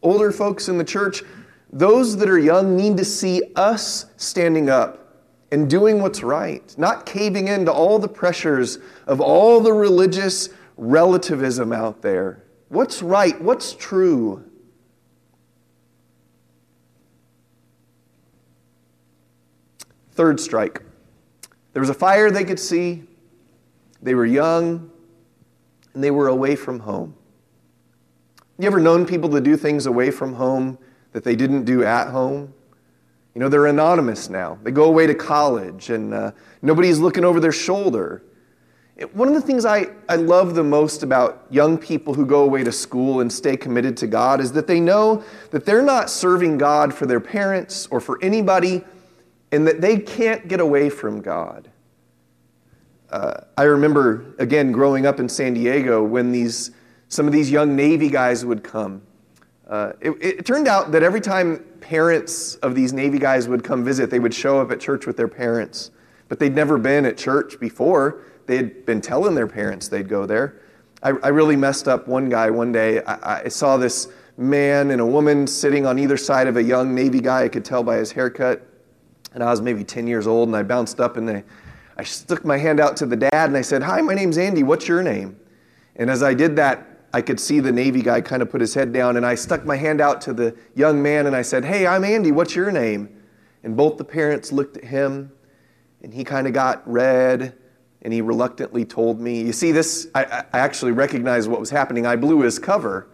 Older 0.01 0.31
folks 0.31 0.69
in 0.69 0.77
the 0.77 0.83
church, 0.85 1.21
those 1.69 2.15
that 2.17 2.29
are 2.29 2.39
young 2.39 2.77
need 2.77 2.95
to 2.97 3.05
see 3.05 3.41
us 3.57 4.05
standing 4.15 4.69
up 4.69 5.02
and 5.53 5.69
doing 5.69 6.01
what's 6.01 6.23
right, 6.23 6.73
not 6.79 7.05
caving 7.05 7.47
into 7.47 7.71
all 7.71 7.99
the 7.99 8.07
pressures 8.07 8.79
of 9.05 9.21
all 9.21 9.59
the 9.59 9.71
religious 9.71 10.49
relativism 10.77 11.71
out 11.71 12.01
there. 12.01 12.43
What's 12.69 13.03
right? 13.03 13.39
What's 13.39 13.73
true? 13.73 14.43
Third 20.13 20.39
strike. 20.39 20.81
There 21.73 21.81
was 21.81 21.91
a 21.91 21.93
fire 21.93 22.31
they 22.31 22.45
could 22.45 22.59
see, 22.59 23.03
they 24.01 24.15
were 24.15 24.25
young 24.25 24.89
and 25.93 26.03
they 26.03 26.09
were 26.09 26.29
away 26.29 26.55
from 26.55 26.79
home. 26.79 27.13
You 28.57 28.65
ever 28.65 28.79
known 28.79 29.05
people 29.05 29.29
to 29.29 29.39
do 29.39 29.55
things 29.55 29.85
away 29.85 30.09
from 30.09 30.33
home 30.33 30.79
that 31.11 31.23
they 31.23 31.35
didn't 31.35 31.65
do 31.65 31.83
at 31.83 32.07
home? 32.07 32.55
You 33.35 33.39
know, 33.39 33.49
they're 33.49 33.65
anonymous 33.65 34.29
now. 34.29 34.59
They 34.61 34.71
go 34.71 34.83
away 34.83 35.07
to 35.07 35.15
college 35.15 35.89
and 35.89 36.13
uh, 36.13 36.31
nobody's 36.61 36.99
looking 36.99 37.25
over 37.25 37.39
their 37.39 37.51
shoulder. 37.51 38.23
One 39.13 39.27
of 39.27 39.33
the 39.33 39.41
things 39.41 39.65
I, 39.65 39.87
I 40.07 40.17
love 40.17 40.53
the 40.53 40.63
most 40.63 41.01
about 41.01 41.47
young 41.49 41.79
people 41.79 42.13
who 42.13 42.27
go 42.27 42.43
away 42.43 42.63
to 42.63 42.71
school 42.71 43.21
and 43.21 43.33
stay 43.33 43.57
committed 43.57 43.97
to 43.97 44.07
God 44.07 44.39
is 44.39 44.51
that 44.51 44.67
they 44.67 44.79
know 44.79 45.23
that 45.49 45.65
they're 45.65 45.81
not 45.81 46.11
serving 46.11 46.59
God 46.59 46.93
for 46.93 47.07
their 47.07 47.19
parents 47.19 47.87
or 47.89 47.99
for 47.99 48.19
anybody 48.21 48.83
and 49.51 49.65
that 49.67 49.81
they 49.81 49.97
can't 49.97 50.47
get 50.47 50.59
away 50.59 50.89
from 50.89 51.21
God. 51.21 51.71
Uh, 53.09 53.41
I 53.57 53.63
remember, 53.63 54.35
again, 54.37 54.71
growing 54.71 55.07
up 55.07 55.19
in 55.19 55.27
San 55.27 55.55
Diego 55.55 56.03
when 56.03 56.31
these, 56.31 56.71
some 57.09 57.25
of 57.25 57.33
these 57.33 57.49
young 57.49 57.75
Navy 57.75 58.09
guys 58.09 58.45
would 58.45 58.63
come. 58.63 59.01
Uh, 59.67 59.93
it, 60.01 60.11
it, 60.21 60.45
turned 60.45 60.67
out 60.67 60.91
that 60.91 61.03
every 61.03 61.21
time 61.21 61.63
parents 61.79 62.55
of 62.55 62.75
these 62.75 62.91
Navy 62.91 63.17
guys 63.17 63.47
would 63.47 63.63
come 63.63 63.83
visit, 63.83 64.09
they 64.09 64.19
would 64.19 64.33
show 64.33 64.59
up 64.59 64.71
at 64.71 64.79
church 64.79 65.05
with 65.05 65.15
their 65.15 65.27
parents. 65.27 65.91
But 66.27 66.39
they'd 66.39 66.53
never 66.53 66.77
been 66.77 67.05
at 67.05 67.17
church 67.17 67.59
before. 67.59 68.23
They 68.45 68.57
had 68.57 68.85
been 68.85 68.99
telling 68.99 69.35
their 69.35 69.47
parents 69.47 69.87
they'd 69.87 70.09
go 70.09 70.25
there. 70.25 70.61
I, 71.01 71.09
I 71.09 71.29
really 71.29 71.55
messed 71.55 71.87
up 71.87 72.07
one 72.07 72.29
guy 72.29 72.49
one 72.49 72.71
day. 72.71 73.03
I, 73.03 73.43
I 73.45 73.47
saw 73.47 73.77
this 73.77 74.09
man 74.37 74.91
and 74.91 74.99
a 74.99 75.05
woman 75.05 75.47
sitting 75.47 75.85
on 75.85 75.97
either 75.97 76.17
side 76.17 76.47
of 76.47 76.57
a 76.57 76.63
young 76.63 76.93
Navy 76.93 77.21
guy. 77.21 77.43
I 77.43 77.49
could 77.49 77.63
tell 77.63 77.83
by 77.83 77.97
his 77.97 78.11
haircut. 78.11 78.67
And 79.33 79.41
I 79.41 79.49
was 79.49 79.61
maybe 79.61 79.83
10 79.83 80.07
years 80.07 80.27
old, 80.27 80.49
and 80.49 80.55
I 80.55 80.61
bounced 80.61 80.99
up 80.99 81.17
and 81.17 81.27
they 81.27 81.43
I 81.97 82.03
stuck 82.03 82.43
my 82.43 82.57
hand 82.57 82.79
out 82.79 82.97
to 82.97 83.05
the 83.05 83.15
dad 83.15 83.49
and 83.49 83.57
I 83.57 83.61
said, 83.61 83.83
Hi, 83.83 84.01
my 84.01 84.13
name's 84.13 84.37
Andy. 84.37 84.63
What's 84.63 84.87
your 84.87 85.03
name? 85.03 85.39
And 85.95 86.09
as 86.09 86.23
I 86.23 86.33
did 86.33 86.55
that, 86.55 86.87
I 87.13 87.21
could 87.21 87.39
see 87.39 87.59
the 87.59 87.71
Navy 87.71 88.01
guy 88.01 88.21
kind 88.21 88.41
of 88.41 88.49
put 88.49 88.59
his 88.59 88.73
head 88.73 88.91
down 88.91 89.17
and 89.17 89.25
I 89.25 89.35
stuck 89.35 89.65
my 89.65 89.75
hand 89.75 90.01
out 90.01 90.19
to 90.21 90.33
the 90.33 90.55
young 90.73 91.01
man 91.01 91.27
and 91.27 91.35
I 91.35 91.43
said, 91.43 91.63
Hey, 91.63 91.85
I'm 91.85 92.03
Andy. 92.03 92.31
What's 92.31 92.55
your 92.55 92.71
name? 92.71 93.21
And 93.63 93.77
both 93.77 93.97
the 93.97 94.03
parents 94.03 94.51
looked 94.51 94.77
at 94.77 94.83
him 94.83 95.31
and 96.01 96.13
he 96.13 96.23
kind 96.23 96.47
of 96.47 96.53
got 96.53 96.85
red 96.89 97.55
and 98.01 98.11
he 98.11 98.21
reluctantly 98.21 98.83
told 98.83 99.21
me. 99.21 99.41
You 99.41 99.53
see, 99.53 99.71
this, 99.71 100.07
I, 100.15 100.43
I 100.51 100.59
actually 100.59 100.91
recognized 100.91 101.49
what 101.49 101.59
was 101.59 101.69
happening. 101.69 102.05
I 102.05 102.15
blew 102.15 102.41
his 102.41 102.57
cover. 102.57 103.07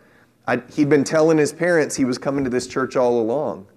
I, 0.47 0.63
he'd 0.73 0.89
been 0.89 1.03
telling 1.03 1.37
his 1.37 1.51
parents 1.51 1.95
he 1.95 2.05
was 2.05 2.17
coming 2.17 2.43
to 2.45 2.49
this 2.49 2.67
church 2.67 2.95
all 2.95 3.21
along. 3.21 3.67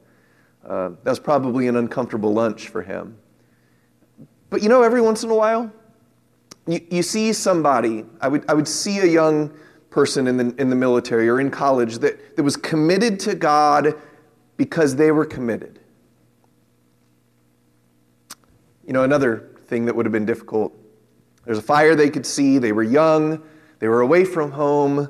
Uh, 0.64 0.90
that 1.02 1.10
was 1.10 1.18
probably 1.18 1.66
an 1.66 1.76
uncomfortable 1.76 2.32
lunch 2.32 2.68
for 2.68 2.82
him. 2.82 3.18
But 4.48 4.62
you 4.62 4.68
know, 4.68 4.82
every 4.82 5.00
once 5.00 5.24
in 5.24 5.30
a 5.30 5.34
while, 5.34 5.70
you, 6.66 6.80
you 6.90 7.02
see 7.02 7.32
somebody, 7.32 8.06
I 8.20 8.28
would, 8.28 8.48
I 8.48 8.54
would 8.54 8.68
see 8.68 9.00
a 9.00 9.06
young 9.06 9.52
person 9.92 10.26
in 10.26 10.36
the, 10.36 10.54
in 10.60 10.70
the 10.70 10.76
military 10.76 11.28
or 11.28 11.40
in 11.40 11.50
college 11.50 11.98
that, 11.98 12.36
that 12.36 12.42
was 12.42 12.56
committed 12.56 13.20
to 13.20 13.34
God 13.34 13.94
because 14.56 14.96
they 14.96 15.12
were 15.12 15.24
committed. 15.24 15.78
You 18.86 18.92
know, 18.92 19.04
another 19.04 19.50
thing 19.66 19.84
that 19.84 19.94
would 19.94 20.06
have 20.06 20.12
been 20.12 20.26
difficult 20.26 20.76
there's 21.44 21.58
a 21.58 21.62
fire 21.62 21.96
they 21.96 22.08
could 22.08 22.24
see, 22.24 22.58
they 22.58 22.70
were 22.70 22.84
young, 22.84 23.42
they 23.80 23.88
were 23.88 24.00
away 24.00 24.24
from 24.24 24.52
home, 24.52 25.08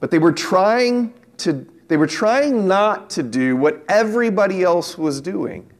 but 0.00 0.10
they 0.10 0.18
were 0.18 0.32
trying 0.32 1.14
to 1.38 1.66
they 1.86 1.96
were 1.96 2.08
trying 2.08 2.66
not 2.68 3.10
to 3.10 3.22
do 3.22 3.56
what 3.56 3.84
everybody 3.88 4.62
else 4.62 4.98
was 4.98 5.20
doing. 5.20 5.72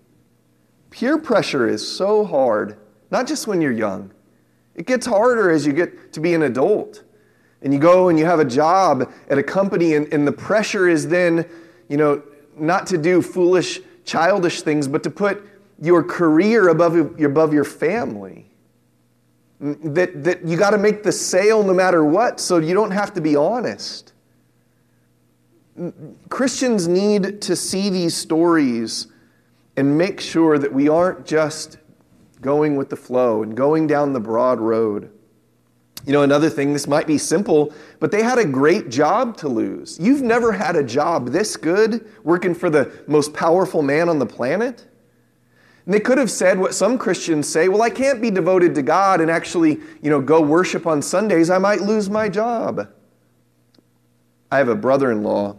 Peer 0.90 1.18
pressure 1.18 1.68
is 1.68 1.86
so 1.86 2.24
hard 2.24 2.76
not 3.10 3.26
just 3.26 3.46
when 3.46 3.60
you're 3.60 3.72
young, 3.72 4.12
It 4.74 4.86
gets 4.86 5.06
harder 5.06 5.50
as 5.50 5.66
you 5.66 5.72
get 5.72 6.12
to 6.12 6.20
be 6.20 6.32
an 6.32 6.42
adult. 6.42 7.02
And 7.62 7.72
you 7.72 7.78
go 7.78 8.08
and 8.08 8.18
you 8.18 8.24
have 8.24 8.40
a 8.40 8.44
job 8.44 9.12
at 9.28 9.38
a 9.38 9.42
company, 9.42 9.94
and, 9.94 10.12
and 10.12 10.26
the 10.26 10.32
pressure 10.32 10.88
is 10.88 11.08
then, 11.08 11.48
you 11.88 11.96
know, 11.96 12.22
not 12.56 12.86
to 12.88 12.98
do 12.98 13.20
foolish, 13.20 13.80
childish 14.04 14.62
things, 14.62 14.88
but 14.88 15.02
to 15.02 15.10
put 15.10 15.46
your 15.80 16.02
career 16.02 16.68
above, 16.68 17.20
above 17.22 17.52
your 17.52 17.64
family. 17.64 18.46
Mm, 19.62 19.94
that, 19.94 20.24
that 20.24 20.44
you 20.44 20.56
got 20.56 20.70
to 20.70 20.78
make 20.78 21.02
the 21.02 21.12
sale 21.12 21.62
no 21.62 21.74
matter 21.74 22.04
what, 22.04 22.40
so 22.40 22.58
you 22.58 22.74
don't 22.74 22.90
have 22.90 23.12
to 23.14 23.20
be 23.20 23.36
honest. 23.36 24.12
Christians 26.28 26.88
need 26.88 27.40
to 27.42 27.56
see 27.56 27.88
these 27.90 28.14
stories 28.14 29.06
and 29.76 29.96
make 29.96 30.20
sure 30.20 30.58
that 30.58 30.72
we 30.72 30.88
aren't 30.88 31.24
just 31.24 31.78
going 32.40 32.76
with 32.76 32.90
the 32.90 32.96
flow 32.96 33.42
and 33.42 33.56
going 33.56 33.86
down 33.86 34.12
the 34.12 34.20
broad 34.20 34.60
road. 34.60 35.10
You 36.06 36.12
know, 36.12 36.22
another 36.22 36.48
thing, 36.48 36.72
this 36.72 36.86
might 36.86 37.06
be 37.06 37.18
simple, 37.18 37.72
but 37.98 38.10
they 38.10 38.22
had 38.22 38.38
a 38.38 38.44
great 38.44 38.88
job 38.88 39.36
to 39.38 39.48
lose. 39.48 39.98
You've 40.00 40.22
never 40.22 40.52
had 40.52 40.76
a 40.76 40.82
job 40.82 41.28
this 41.28 41.56
good 41.56 42.08
working 42.24 42.54
for 42.54 42.70
the 42.70 42.92
most 43.06 43.34
powerful 43.34 43.82
man 43.82 44.08
on 44.08 44.18
the 44.18 44.26
planet. 44.26 44.86
And 45.84 45.94
they 45.94 46.00
could 46.00 46.18
have 46.18 46.30
said 46.30 46.58
what 46.58 46.74
some 46.74 46.98
Christians 46.98 47.48
say, 47.48 47.68
well, 47.68 47.82
I 47.82 47.90
can't 47.90 48.20
be 48.20 48.30
devoted 48.30 48.74
to 48.76 48.82
God 48.82 49.20
and 49.20 49.30
actually, 49.30 49.80
you 50.02 50.10
know, 50.10 50.20
go 50.20 50.40
worship 50.40 50.86
on 50.86 51.02
Sundays. 51.02 51.50
I 51.50 51.58
might 51.58 51.80
lose 51.80 52.08
my 52.08 52.28
job. 52.28 52.88
I 54.50 54.58
have 54.58 54.68
a 54.68 54.74
brother-in-law 54.74 55.56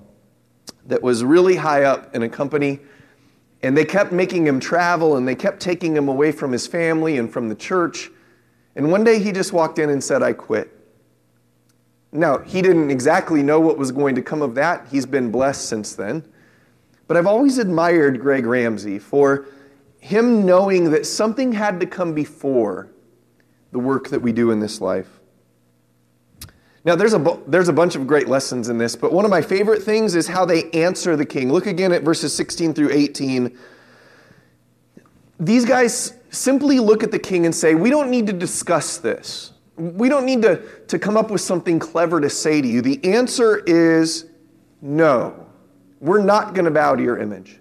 that 0.88 1.02
was 1.02 1.24
really 1.24 1.56
high 1.56 1.84
up 1.84 2.16
in 2.16 2.24
a 2.24 2.30
company 2.30 2.80
and 3.64 3.78
they 3.78 3.86
kept 3.86 4.12
making 4.12 4.48
him 4.48 4.60
travel 4.60 5.18
and 5.18 5.28
they 5.28 5.36
kept 5.36 5.60
taking 5.60 5.96
him 5.96 6.08
away 6.08 6.32
from 6.32 6.52
his 6.52 6.66
family 6.66 7.18
and 7.18 7.32
from 7.32 7.50
the 7.50 7.56
church. 7.56 8.10
And 8.76 8.92
one 8.92 9.04
day 9.04 9.20
he 9.20 9.32
just 9.32 9.54
walked 9.54 9.80
in 9.80 9.90
and 9.90 10.04
said, 10.04 10.24
I 10.24 10.34
quit. 10.34 10.70
Now, 12.12 12.40
he 12.40 12.62
didn't 12.62 12.92
exactly 12.92 13.42
know 13.42 13.60
what 13.60 13.78
was 13.78 13.92
going 13.92 14.16
to 14.16 14.22
come 14.22 14.42
of 14.42 14.56
that. 14.56 14.88
He's 14.92 15.06
been 15.06 15.32
blessed 15.32 15.68
since 15.68 15.96
then. 15.96 16.24
But 17.08 17.18
I've 17.18 17.28
always 17.28 17.58
admired 17.58 18.20
Greg 18.20 18.46
Ramsey 18.46 19.00
for 19.00 19.46
him 20.00 20.46
knowing 20.46 20.92
that 20.92 21.06
something 21.06 21.54
had 21.54 21.80
to 21.80 21.86
come 21.86 22.14
before 22.14 22.90
the 23.72 23.80
work 23.80 24.10
that 24.10 24.22
we 24.22 24.32
do 24.32 24.52
in 24.52 24.60
this 24.60 24.82
life. 24.82 25.20
Now, 26.84 26.96
there's 26.96 27.14
a, 27.14 27.40
there's 27.48 27.70
a 27.70 27.74
bunch 27.74 27.96
of 27.96 28.08
great 28.08 28.28
lessons 28.28 28.68
in 28.68 28.78
this, 28.78 28.96
but 28.96 29.14
one 29.14 29.24
of 29.24 29.32
my 29.32 29.42
favorite 29.42 29.84
things 29.84 30.16
is 30.16 30.28
how 30.28 30.46
they 30.46 30.70
answer 30.72 31.16
the 31.16 31.26
king. 31.26 31.52
Look 31.52 31.68
again 31.68 31.92
at 31.92 32.02
verses 32.02 32.34
16 32.34 32.74
through 32.74 32.90
18. 32.92 33.58
These 35.40 35.66
guys 35.66 36.14
simply 36.32 36.80
look 36.80 37.04
at 37.04 37.12
the 37.12 37.20
king 37.20 37.46
and 37.46 37.54
say, 37.54 37.76
We 37.76 37.90
don't 37.90 38.10
need 38.10 38.28
to 38.28 38.34
discuss 38.34 38.98
this. 38.98 39.54
We 39.78 40.10
don't 40.10 40.26
need 40.26 40.42
to, 40.42 40.62
to 40.88 41.00
come 41.00 41.16
up 41.18 41.32
with 41.32 41.42
something 41.42 41.80
clever 41.80 42.20
to 42.20 42.30
say 42.30 42.62
to 42.62 42.68
you. 42.68 42.82
The 42.82 43.04
answer 43.04 43.64
is 43.66 44.26
no. 44.82 45.48
We're 46.00 46.24
not 46.24 46.54
going 46.54 46.66
to 46.66 46.72
bow 46.72 46.96
to 46.96 47.04
your 47.04 47.18
image. 47.18 47.60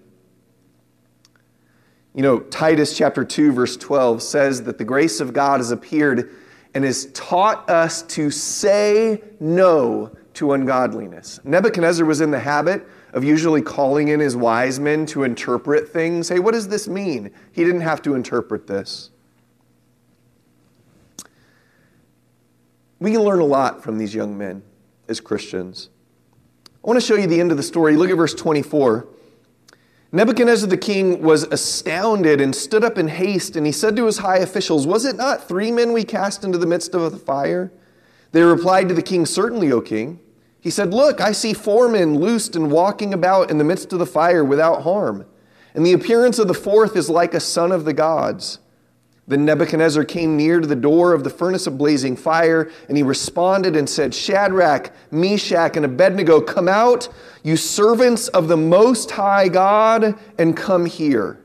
You 2.13 2.21
know, 2.21 2.39
Titus 2.39 2.97
chapter 2.97 3.23
2, 3.23 3.53
verse 3.53 3.77
12 3.77 4.21
says 4.21 4.63
that 4.63 4.77
the 4.77 4.83
grace 4.83 5.21
of 5.21 5.31
God 5.31 5.59
has 5.59 5.71
appeared 5.71 6.35
and 6.73 6.83
has 6.83 7.05
taught 7.13 7.69
us 7.69 8.01
to 8.03 8.29
say 8.29 9.21
no 9.39 10.15
to 10.33 10.53
ungodliness. 10.53 11.39
Nebuchadnezzar 11.43 12.05
was 12.05 12.21
in 12.21 12.31
the 12.31 12.39
habit 12.39 12.85
of 13.13 13.23
usually 13.23 13.61
calling 13.61 14.07
in 14.07 14.19
his 14.19 14.35
wise 14.35 14.79
men 14.79 15.05
to 15.07 15.23
interpret 15.23 15.89
things. 15.89 16.29
Hey, 16.29 16.39
what 16.39 16.53
does 16.53 16.67
this 16.67 16.87
mean? 16.87 17.31
He 17.51 17.63
didn't 17.63 17.81
have 17.81 18.01
to 18.03 18.15
interpret 18.15 18.67
this. 18.67 19.09
We 22.99 23.11
can 23.11 23.21
learn 23.21 23.39
a 23.39 23.45
lot 23.45 23.83
from 23.83 23.97
these 23.97 24.13
young 24.13 24.37
men 24.37 24.61
as 25.07 25.19
Christians. 25.19 25.89
I 26.83 26.87
want 26.87 26.99
to 26.99 27.05
show 27.05 27.15
you 27.15 27.27
the 27.27 27.39
end 27.39 27.51
of 27.51 27.57
the 27.57 27.63
story. 27.63 27.95
Look 27.95 28.09
at 28.09 28.17
verse 28.17 28.33
24. 28.33 29.07
Nebuchadnezzar 30.13 30.67
the 30.67 30.77
king 30.77 31.21
was 31.21 31.43
astounded 31.43 32.41
and 32.41 32.55
stood 32.55 32.83
up 32.83 32.97
in 32.97 33.07
haste, 33.07 33.55
and 33.55 33.65
he 33.65 33.71
said 33.71 33.95
to 33.95 34.05
his 34.05 34.17
high 34.17 34.39
officials, 34.39 34.85
Was 34.85 35.05
it 35.05 35.15
not 35.15 35.47
three 35.47 35.71
men 35.71 35.93
we 35.93 36.03
cast 36.03 36.43
into 36.43 36.57
the 36.57 36.65
midst 36.65 36.93
of 36.93 37.11
the 37.11 37.17
fire? 37.17 37.71
They 38.33 38.41
replied 38.41 38.87
to 38.89 38.93
the 38.93 39.01
king, 39.01 39.25
Certainly, 39.25 39.71
O 39.71 39.81
king. 39.81 40.19
He 40.61 40.69
said, 40.69 40.93
Look, 40.93 41.19
I 41.19 41.31
see 41.31 41.53
four 41.53 41.89
men 41.89 42.15
loosed 42.15 42.55
and 42.55 42.71
walking 42.71 43.13
about 43.13 43.49
in 43.49 43.57
the 43.57 43.63
midst 43.63 43.91
of 43.91 43.99
the 43.99 44.05
fire 44.05 44.45
without 44.45 44.83
harm, 44.83 45.25
and 45.73 45.85
the 45.85 45.93
appearance 45.93 46.37
of 46.37 46.47
the 46.47 46.53
fourth 46.53 46.95
is 46.95 47.09
like 47.09 47.33
a 47.33 47.39
son 47.39 47.71
of 47.71 47.83
the 47.83 47.93
gods. 47.93 48.59
Then 49.27 49.45
Nebuchadnezzar 49.45 50.03
came 50.03 50.35
near 50.35 50.59
to 50.59 50.67
the 50.67 50.75
door 50.75 51.13
of 51.13 51.23
the 51.23 51.29
furnace 51.29 51.65
of 51.65 51.77
blazing 51.77 52.15
fire, 52.15 52.69
and 52.87 52.97
he 52.97 53.03
responded 53.03 53.75
and 53.75 53.89
said, 53.89 54.13
Shadrach, 54.13 54.91
Meshach, 55.09 55.75
and 55.77 55.85
Abednego, 55.85 56.41
come 56.41 56.67
out, 56.67 57.07
you 57.43 57.55
servants 57.55 58.27
of 58.29 58.47
the 58.47 58.57
Most 58.57 59.11
High 59.11 59.47
God, 59.47 60.19
and 60.37 60.57
come 60.57 60.85
here. 60.85 61.39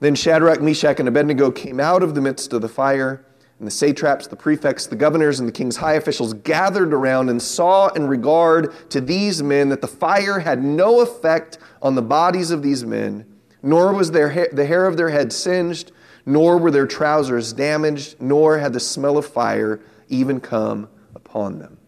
Then 0.00 0.14
Shadrach, 0.14 0.60
Meshach, 0.60 0.98
and 0.98 1.08
Abednego 1.08 1.50
came 1.50 1.78
out 1.78 2.02
of 2.02 2.14
the 2.14 2.20
midst 2.20 2.52
of 2.52 2.62
the 2.62 2.68
fire, 2.68 3.24
and 3.60 3.66
the 3.66 3.70
satraps, 3.70 4.26
the 4.26 4.34
prefects, 4.34 4.86
the 4.86 4.96
governors, 4.96 5.38
and 5.38 5.46
the 5.46 5.52
king's 5.52 5.76
high 5.76 5.94
officials 5.94 6.34
gathered 6.34 6.92
around 6.92 7.28
and 7.28 7.40
saw 7.40 7.88
in 7.90 8.08
regard 8.08 8.74
to 8.90 9.00
these 9.00 9.42
men 9.42 9.68
that 9.68 9.80
the 9.80 9.86
fire 9.86 10.40
had 10.40 10.64
no 10.64 11.00
effect 11.00 11.58
on 11.80 11.94
the 11.94 12.02
bodies 12.02 12.50
of 12.50 12.62
these 12.62 12.84
men, 12.84 13.24
nor 13.62 13.92
was 13.92 14.10
their 14.10 14.30
ha- 14.30 14.52
the 14.52 14.66
hair 14.66 14.86
of 14.86 14.96
their 14.96 15.10
head 15.10 15.32
singed 15.32 15.92
nor 16.26 16.58
were 16.58 16.70
their 16.70 16.86
trousers 16.86 17.52
damaged, 17.52 18.16
nor 18.20 18.58
had 18.58 18.72
the 18.72 18.80
smell 18.80 19.16
of 19.16 19.26
fire 19.26 19.80
even 20.08 20.40
come 20.40 20.88
upon 21.14 21.58
them. 21.58 21.78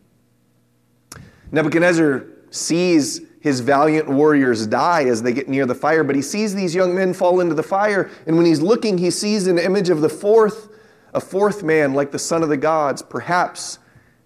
Nebuchadnezzar 1.51 2.27
sees 2.51 3.21
his 3.41 3.61
valiant 3.61 4.09
warriors 4.09 4.67
die 4.67 5.05
as 5.05 5.23
they 5.23 5.33
get 5.33 5.49
near 5.49 5.67
the 5.67 5.75
fire, 5.75 6.05
but 6.05 6.17
he 6.17 6.23
sees 6.23 6.55
these 6.55 6.75
young 6.75 6.95
men 6.95 7.13
fall 7.13 7.41
into 7.41 7.55
the 7.55 7.63
fire, 7.63 8.11
and 8.27 8.37
when 8.37 8.47
he's 8.47 8.61
looking, 8.61 8.99
he 8.99 9.11
sees 9.11 9.47
an 9.47 9.59
image 9.59 9.91
of 9.91 10.01
the 10.01 10.09
fourth, 10.09 10.69
a 11.13 11.21
fourth 11.21 11.63
man 11.63 11.95
like 11.95 12.11
the 12.11 12.19
son 12.19 12.43
of 12.43 12.49
the 12.49 12.57
gods. 12.57 13.03
Perhaps 13.03 13.79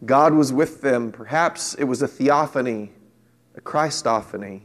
God 0.04 0.34
was 0.34 0.52
with 0.52 0.82
them, 0.82 1.10
perhaps 1.10 1.74
it 1.74 1.84
was 1.84 2.02
a 2.02 2.08
theophany, 2.08 2.92
a 3.56 3.60
Christophany, 3.60 4.62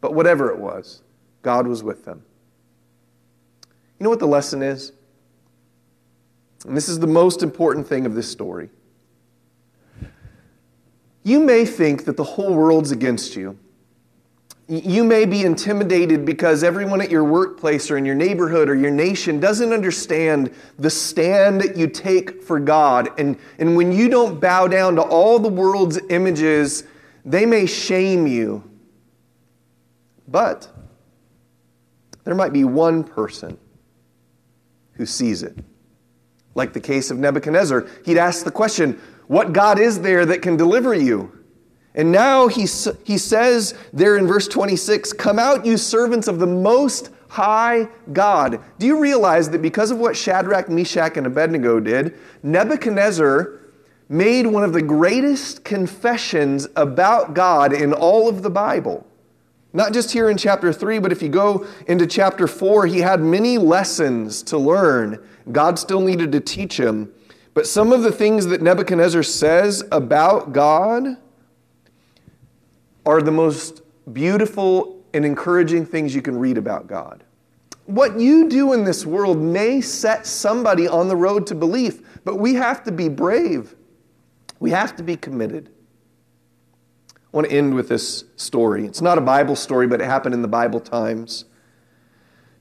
but 0.00 0.14
whatever 0.14 0.50
it 0.50 0.58
was, 0.58 1.02
God 1.42 1.66
was 1.66 1.82
with 1.82 2.04
them. 2.04 2.24
You 3.98 4.04
know 4.04 4.10
what 4.10 4.18
the 4.18 4.26
lesson 4.26 4.62
is? 4.62 4.92
And 6.66 6.76
this 6.76 6.88
is 6.88 6.98
the 6.98 7.06
most 7.06 7.42
important 7.42 7.86
thing 7.86 8.06
of 8.06 8.14
this 8.14 8.30
story. 8.30 8.70
You 11.22 11.40
may 11.40 11.64
think 11.64 12.04
that 12.04 12.16
the 12.16 12.24
whole 12.24 12.54
world's 12.54 12.92
against 12.92 13.36
you. 13.36 13.58
You 14.68 15.04
may 15.04 15.26
be 15.26 15.42
intimidated 15.42 16.24
because 16.24 16.64
everyone 16.64 17.00
at 17.00 17.08
your 17.08 17.22
workplace 17.22 17.88
or 17.88 17.96
in 17.96 18.04
your 18.04 18.16
neighborhood 18.16 18.68
or 18.68 18.74
your 18.74 18.90
nation 18.90 19.38
doesn't 19.38 19.72
understand 19.72 20.52
the 20.76 20.90
stand 20.90 21.60
that 21.60 21.76
you 21.76 21.86
take 21.86 22.42
for 22.42 22.58
God. 22.58 23.08
And, 23.16 23.38
and 23.60 23.76
when 23.76 23.92
you 23.92 24.08
don't 24.08 24.40
bow 24.40 24.66
down 24.66 24.96
to 24.96 25.02
all 25.02 25.38
the 25.38 25.48
world's 25.48 26.00
images, 26.10 26.82
they 27.24 27.46
may 27.46 27.66
shame 27.66 28.26
you. 28.26 28.68
But 30.26 30.68
there 32.24 32.34
might 32.34 32.52
be 32.52 32.64
one 32.64 33.04
person 33.04 33.58
who 34.94 35.06
sees 35.06 35.44
it. 35.44 35.56
Like 36.56 36.72
the 36.72 36.80
case 36.80 37.12
of 37.12 37.18
Nebuchadnezzar, 37.18 37.86
he'd 38.04 38.18
ask 38.18 38.44
the 38.44 38.50
question, 38.50 39.00
What 39.28 39.52
God 39.52 39.78
is 39.78 40.00
there 40.00 40.26
that 40.26 40.42
can 40.42 40.56
deliver 40.56 40.92
you? 40.92 41.35
And 41.96 42.12
now 42.12 42.46
he, 42.46 42.66
he 43.04 43.16
says 43.16 43.74
there 43.92 44.18
in 44.18 44.26
verse 44.26 44.46
26, 44.46 45.14
Come 45.14 45.38
out, 45.38 45.64
you 45.64 45.78
servants 45.78 46.28
of 46.28 46.38
the 46.38 46.46
Most 46.46 47.10
High 47.28 47.88
God. 48.12 48.60
Do 48.78 48.86
you 48.86 49.00
realize 49.00 49.50
that 49.50 49.62
because 49.62 49.90
of 49.90 49.98
what 49.98 50.16
Shadrach, 50.16 50.68
Meshach, 50.68 51.16
and 51.16 51.26
Abednego 51.26 51.80
did, 51.80 52.14
Nebuchadnezzar 52.42 53.60
made 54.08 54.46
one 54.46 54.62
of 54.62 54.74
the 54.74 54.82
greatest 54.82 55.64
confessions 55.64 56.68
about 56.76 57.34
God 57.34 57.72
in 57.72 57.94
all 57.94 58.28
of 58.28 58.42
the 58.42 58.50
Bible? 58.50 59.06
Not 59.72 59.92
just 59.92 60.12
here 60.12 60.30
in 60.30 60.36
chapter 60.36 60.72
3, 60.72 60.98
but 60.98 61.12
if 61.12 61.22
you 61.22 61.28
go 61.28 61.66
into 61.86 62.06
chapter 62.06 62.46
4, 62.46 62.86
he 62.86 63.00
had 63.00 63.20
many 63.20 63.58
lessons 63.58 64.42
to 64.44 64.58
learn. 64.58 65.22
God 65.50 65.78
still 65.78 66.00
needed 66.00 66.30
to 66.32 66.40
teach 66.40 66.78
him. 66.78 67.12
But 67.54 67.66
some 67.66 67.92
of 67.92 68.02
the 68.02 68.12
things 68.12 68.46
that 68.46 68.62
Nebuchadnezzar 68.62 69.22
says 69.22 69.82
about 69.90 70.52
God 70.52 71.16
are 73.06 73.22
the 73.22 73.32
most 73.32 73.82
beautiful 74.12 75.02
and 75.14 75.24
encouraging 75.24 75.86
things 75.86 76.14
you 76.14 76.20
can 76.20 76.36
read 76.38 76.58
about 76.58 76.86
God. 76.86 77.24
What 77.86 78.18
you 78.18 78.48
do 78.48 78.72
in 78.72 78.84
this 78.84 79.06
world 79.06 79.38
may 79.38 79.80
set 79.80 80.26
somebody 80.26 80.88
on 80.88 81.08
the 81.08 81.16
road 81.16 81.46
to 81.46 81.54
belief, 81.54 82.02
but 82.24 82.36
we 82.36 82.54
have 82.54 82.82
to 82.84 82.92
be 82.92 83.08
brave. 83.08 83.76
We 84.58 84.70
have 84.72 84.96
to 84.96 85.02
be 85.02 85.16
committed. 85.16 85.70
I 87.14 87.36
want 87.36 87.48
to 87.48 87.56
end 87.56 87.74
with 87.74 87.88
this 87.88 88.24
story. 88.34 88.86
It's 88.86 89.00
not 89.00 89.18
a 89.18 89.20
Bible 89.20 89.54
story, 89.54 89.86
but 89.86 90.00
it 90.00 90.04
happened 90.04 90.34
in 90.34 90.42
the 90.42 90.48
Bible 90.48 90.80
times. 90.80 91.44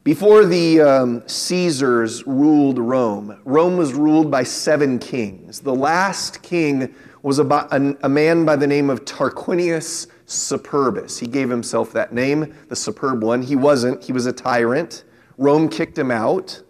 Before 0.03 0.45
the 0.45 0.81
um, 0.81 1.27
Caesars 1.27 2.27
ruled 2.27 2.77
Rome, 2.77 3.41
Rome 3.43 3.77
was 3.77 3.95
ruled 3.95 4.29
by 4.29 4.43
seven 4.43 4.99
kings. 4.99 5.61
The 5.61 5.73
last 5.73 6.43
king 6.43 6.93
was 7.23 7.39
a, 7.39 7.97
a, 8.03 8.09
man 8.09 8.45
by 8.45 8.55
the 8.55 8.67
name 8.67 8.91
of 8.91 9.03
Tarquinius 9.03 10.05
Superbus. 10.27 11.19
He 11.19 11.27
gave 11.27 11.49
himself 11.49 11.91
that 11.93 12.13
name, 12.13 12.55
the 12.67 12.75
superb 12.75 13.23
one. 13.23 13.41
He 13.41 13.55
wasn't, 13.55 14.03
he 14.03 14.11
was 14.11 14.25
a 14.25 14.33
tyrant. 14.33 15.03
Rome 15.37 15.69
kicked 15.69 15.97
him 15.97 16.11
out. 16.11 16.61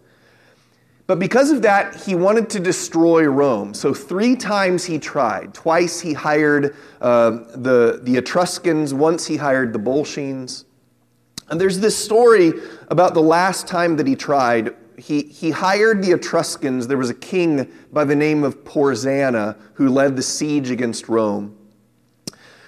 But 1.06 1.20
because 1.20 1.52
of 1.52 1.62
that, 1.62 1.94
he 1.94 2.16
wanted 2.16 2.50
to 2.50 2.60
destroy 2.60 3.24
Rome. 3.24 3.74
So 3.74 3.94
three 3.94 4.34
times 4.34 4.84
he 4.84 4.98
tried. 4.98 5.54
Twice 5.54 6.00
he 6.00 6.12
hired 6.12 6.74
uh, 7.00 7.30
the, 7.54 8.00
the 8.02 8.16
Etruscans, 8.16 8.92
once 8.92 9.26
he 9.26 9.36
hired 9.36 9.72
the 9.72 9.78
Volscians. 9.78 10.64
And 11.48 11.60
there's 11.60 11.78
this 11.78 11.96
story 11.96 12.54
about 12.88 13.14
the 13.14 13.22
last 13.22 13.68
time 13.68 13.96
that 13.96 14.06
he 14.08 14.16
tried. 14.16 14.74
He, 14.98 15.22
he 15.22 15.52
hired 15.52 16.02
the 16.02 16.10
Etruscans. 16.10 16.88
There 16.88 16.98
was 16.98 17.10
a 17.10 17.14
king 17.14 17.72
by 17.92 18.04
the 18.04 18.16
name 18.16 18.42
of 18.42 18.64
Porsena 18.64 19.56
who 19.74 19.88
led 19.88 20.16
the 20.16 20.22
siege 20.22 20.70
against 20.70 21.08
Rome. 21.08 21.55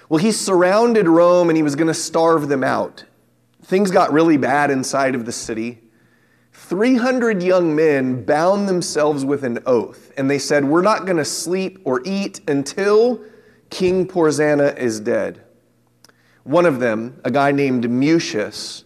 Well, 0.09 0.17
he 0.17 0.31
surrounded 0.31 1.07
Rome 1.07 1.49
and 1.49 1.55
he 1.55 1.63
was 1.63 1.75
going 1.75 1.87
to 1.87 1.93
starve 1.93 2.49
them 2.49 2.63
out. 2.63 3.05
Things 3.63 3.91
got 3.91 4.11
really 4.11 4.37
bad 4.37 4.71
inside 4.71 5.13
of 5.13 5.25
the 5.25 5.31
city. 5.31 5.79
300 6.51 7.41
young 7.41 7.75
men 7.75 8.25
bound 8.25 8.67
themselves 8.67 9.23
with 9.23 9.43
an 9.43 9.59
oath, 9.65 10.11
and 10.17 10.29
they 10.29 10.39
said, 10.39 10.65
We're 10.65 10.81
not 10.81 11.05
going 11.05 11.17
to 11.17 11.25
sleep 11.25 11.79
or 11.85 12.01
eat 12.05 12.41
until 12.49 13.23
King 13.69 14.07
Porsena 14.07 14.77
is 14.77 14.99
dead. 14.99 15.41
One 16.43 16.65
of 16.65 16.79
them, 16.79 17.21
a 17.23 17.31
guy 17.31 17.51
named 17.51 17.85
Mucius, 17.85 18.83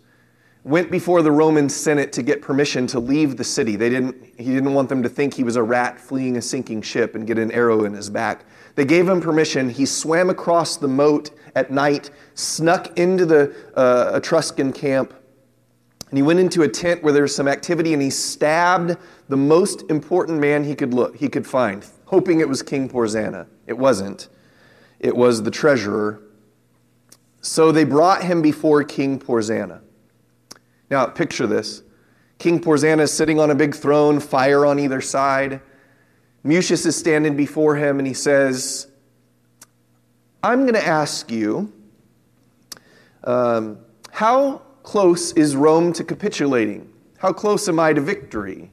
went 0.64 0.92
before 0.92 1.22
the 1.22 1.32
Roman 1.32 1.68
Senate 1.68 2.14
to 2.14 2.24
get 2.24 2.42
permission 2.42 2.88
to 2.88 3.00
leave 3.00 3.38
the 3.38 3.44
city. 3.44 3.76
They 3.76 3.90
didn't, 3.90 4.16
he 4.38 4.54
didn't 4.54 4.74
want 4.74 4.90
them 4.90 5.04
to 5.04 5.10
think 5.10 5.34
he 5.34 5.44
was 5.44 5.56
a 5.56 5.64
rat 5.64 6.00
fleeing 6.00 6.38
a 6.38 6.42
sinking 6.42 6.82
ship 6.82 7.16
and 7.16 7.28
get 7.28 7.38
an 7.38 7.52
arrow 7.52 7.86
in 7.86 7.94
his 7.94 8.10
back. 8.10 8.46
They 8.76 8.86
gave 8.86 9.08
him 9.08 9.22
permission. 9.22 9.70
He 9.70 9.86
swam 9.86 10.30
across 10.30 10.78
the 10.78 10.88
moat 10.88 11.32
at 11.56 11.72
night, 11.72 12.10
snuck 12.34 12.98
into 12.98 13.26
the 13.26 13.56
uh, 13.76 14.14
Etruscan 14.16 14.74
camp, 14.74 15.14
and 16.10 16.18
he 16.18 16.24
went 16.24 16.40
into 16.40 16.64
a 16.64 16.68
tent 16.68 17.04
where 17.04 17.14
there 17.14 17.24
was 17.24 17.36
some 17.36 17.48
activity 17.48 17.94
and 17.94 18.02
he 18.02 18.10
stabbed 18.10 18.98
the 19.30 19.38
most 19.38 19.84
important 19.90 20.40
man 20.40 20.64
he 20.64 20.76
could 20.76 20.94
look 20.94 21.16
he 21.16 21.28
could 21.28 21.48
find, 21.48 21.86
hoping 22.06 22.40
it 22.40 22.50
was 22.50 22.62
King 22.62 22.90
Porsena. 22.90 23.48
It 23.66 23.78
wasn't. 23.78 24.30
It 25.00 25.16
was 25.16 25.44
the 25.44 25.52
treasurer 25.52 26.22
so 27.44 27.74
they 27.74 27.84
brought 27.84 28.24
him 28.24 28.42
before 28.42 28.86
King 28.86 29.20
Porsena. 29.20 29.82
Now, 30.90 31.06
picture 31.08 31.46
this. 31.46 31.84
King 32.40 32.62
Porsena 32.62 33.02
is 33.02 33.12
sitting 33.12 33.38
on 33.38 33.52
a 33.52 33.56
big 33.56 33.76
throne, 33.76 34.22
fire 34.22 34.66
on 34.66 34.80
either 34.80 35.02
side. 35.02 35.60
Mucius 36.44 36.86
is 36.86 36.96
standing 36.96 37.36
before 37.36 37.76
him 37.76 38.00
and 38.00 38.08
he 38.08 38.14
says, 38.14 38.88
I'm 40.44 40.62
going 40.62 40.74
to 40.74 40.86
ask 40.86 41.32
you, 41.32 41.72
um, 43.24 43.78
how 44.12 44.62
close 44.84 45.32
is 45.34 45.56
Rome 45.56 45.94
to 45.94 46.04
capitulating? 46.04 46.92
How 47.18 47.32
close 47.32 47.70
am 47.70 47.80
I 47.80 47.94
to 47.94 48.02
victory? 48.02 48.72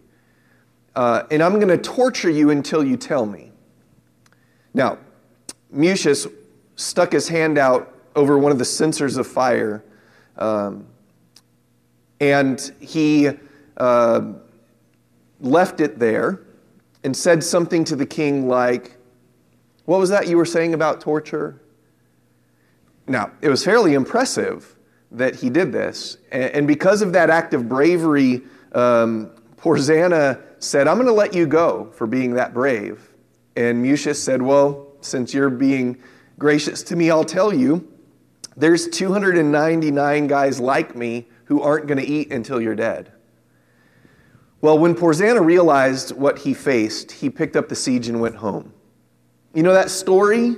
Uh, 0.96 1.22
and 1.30 1.42
I'm 1.42 1.60
going 1.60 1.68
to 1.68 1.78
torture 1.78 2.30
you 2.30 2.50
until 2.50 2.82
you 2.82 2.96
tell 2.96 3.24
me. 3.24 3.52
Now, 4.74 4.98
Mucius 5.70 6.26
stuck 6.74 7.12
his 7.12 7.28
hand 7.28 7.56
out 7.56 7.94
over 8.16 8.36
one 8.36 8.50
of 8.50 8.58
the 8.58 8.64
censers 8.64 9.16
of 9.16 9.26
fire. 9.28 9.84
Um, 10.36 10.86
and 12.18 12.72
he 12.80 13.30
uh, 13.76 14.32
left 15.40 15.80
it 15.80 16.00
there 16.00 16.40
and 17.02 17.16
said 17.16 17.42
something 17.42 17.84
to 17.84 17.96
the 17.96 18.06
king 18.06 18.48
like, 18.48 18.96
What 19.84 20.00
was 20.00 20.10
that 20.10 20.28
you 20.28 20.36
were 20.36 20.44
saying 20.44 20.74
about 20.74 21.00
torture? 21.00 21.60
Now, 23.06 23.32
it 23.40 23.48
was 23.48 23.64
fairly 23.64 23.94
impressive 23.94 24.76
that 25.10 25.34
he 25.36 25.50
did 25.50 25.72
this. 25.72 26.18
And 26.30 26.66
because 26.68 27.02
of 27.02 27.12
that 27.14 27.30
act 27.30 27.54
of 27.54 27.68
bravery, 27.68 28.42
um, 28.72 29.30
Porsena 29.56 30.40
said, 30.60 30.86
I'm 30.86 30.96
going 30.96 31.06
to 31.06 31.12
let 31.12 31.34
you 31.34 31.46
go 31.46 31.90
for 31.92 32.06
being 32.06 32.34
that 32.34 32.54
brave. 32.54 33.10
And 33.56 33.82
Mucius 33.82 34.22
said, 34.22 34.40
Well, 34.40 34.86
since 35.00 35.34
you're 35.34 35.50
being 35.50 35.98
gracious 36.38 36.82
to 36.84 36.96
me, 36.96 37.10
I'll 37.10 37.24
tell 37.24 37.52
you. 37.52 37.86
There's 38.56 38.88
299 38.88 40.26
guys 40.26 40.60
like 40.60 40.94
me 40.94 41.28
who 41.44 41.62
aren't 41.62 41.86
going 41.86 41.98
to 41.98 42.06
eat 42.06 42.32
until 42.32 42.60
you're 42.60 42.74
dead. 42.74 43.12
Well, 44.62 44.78
when 44.78 44.94
Porsena 44.94 45.44
realized 45.44 46.12
what 46.12 46.38
he 46.38 46.52
faced, 46.52 47.12
he 47.12 47.30
picked 47.30 47.56
up 47.56 47.68
the 47.68 47.74
siege 47.74 48.08
and 48.08 48.20
went 48.20 48.36
home. 48.36 48.72
You 49.54 49.62
know, 49.62 49.72
that 49.72 49.90
story 49.90 50.56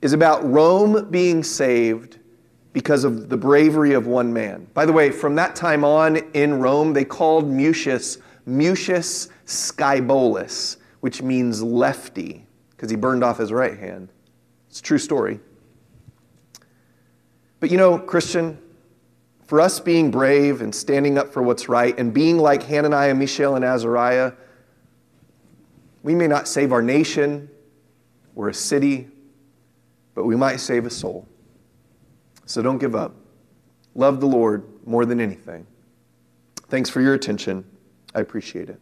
is 0.00 0.12
about 0.12 0.48
Rome 0.48 1.10
being 1.10 1.42
saved 1.42 2.18
because 2.72 3.04
of 3.04 3.28
the 3.28 3.36
bravery 3.36 3.94
of 3.94 4.06
one 4.06 4.32
man. 4.32 4.68
By 4.74 4.86
the 4.86 4.92
way, 4.92 5.10
from 5.10 5.34
that 5.34 5.56
time 5.56 5.84
on 5.84 6.18
in 6.34 6.60
Rome, 6.60 6.92
they 6.92 7.04
called 7.04 7.50
Mucius 7.50 8.18
Mucius 8.46 9.28
Scaevolas, 9.44 10.76
which 11.00 11.20
means 11.22 11.62
lefty, 11.62 12.46
because 12.70 12.90
he 12.90 12.96
burned 12.96 13.22
off 13.22 13.38
his 13.38 13.52
right 13.52 13.78
hand. 13.78 14.08
It's 14.68 14.80
a 14.80 14.82
true 14.82 14.98
story. 14.98 15.40
But 17.58 17.70
you 17.70 17.76
know, 17.76 17.98
Christian, 17.98 18.58
for 19.50 19.60
us 19.60 19.80
being 19.80 20.12
brave 20.12 20.60
and 20.60 20.72
standing 20.72 21.18
up 21.18 21.32
for 21.32 21.42
what's 21.42 21.68
right 21.68 21.98
and 21.98 22.14
being 22.14 22.38
like 22.38 22.62
Hananiah, 22.62 23.16
Mishael, 23.16 23.56
and 23.56 23.64
Azariah, 23.64 24.30
we 26.04 26.14
may 26.14 26.28
not 26.28 26.46
save 26.46 26.70
our 26.70 26.80
nation 26.80 27.50
or 28.36 28.48
a 28.48 28.54
city, 28.54 29.08
but 30.14 30.24
we 30.24 30.36
might 30.36 30.58
save 30.58 30.86
a 30.86 30.90
soul. 30.90 31.26
So 32.46 32.62
don't 32.62 32.78
give 32.78 32.94
up. 32.94 33.16
Love 33.96 34.20
the 34.20 34.26
Lord 34.26 34.68
more 34.86 35.04
than 35.04 35.20
anything. 35.20 35.66
Thanks 36.68 36.88
for 36.88 37.00
your 37.00 37.14
attention. 37.14 37.64
I 38.14 38.20
appreciate 38.20 38.68
it. 38.68 38.80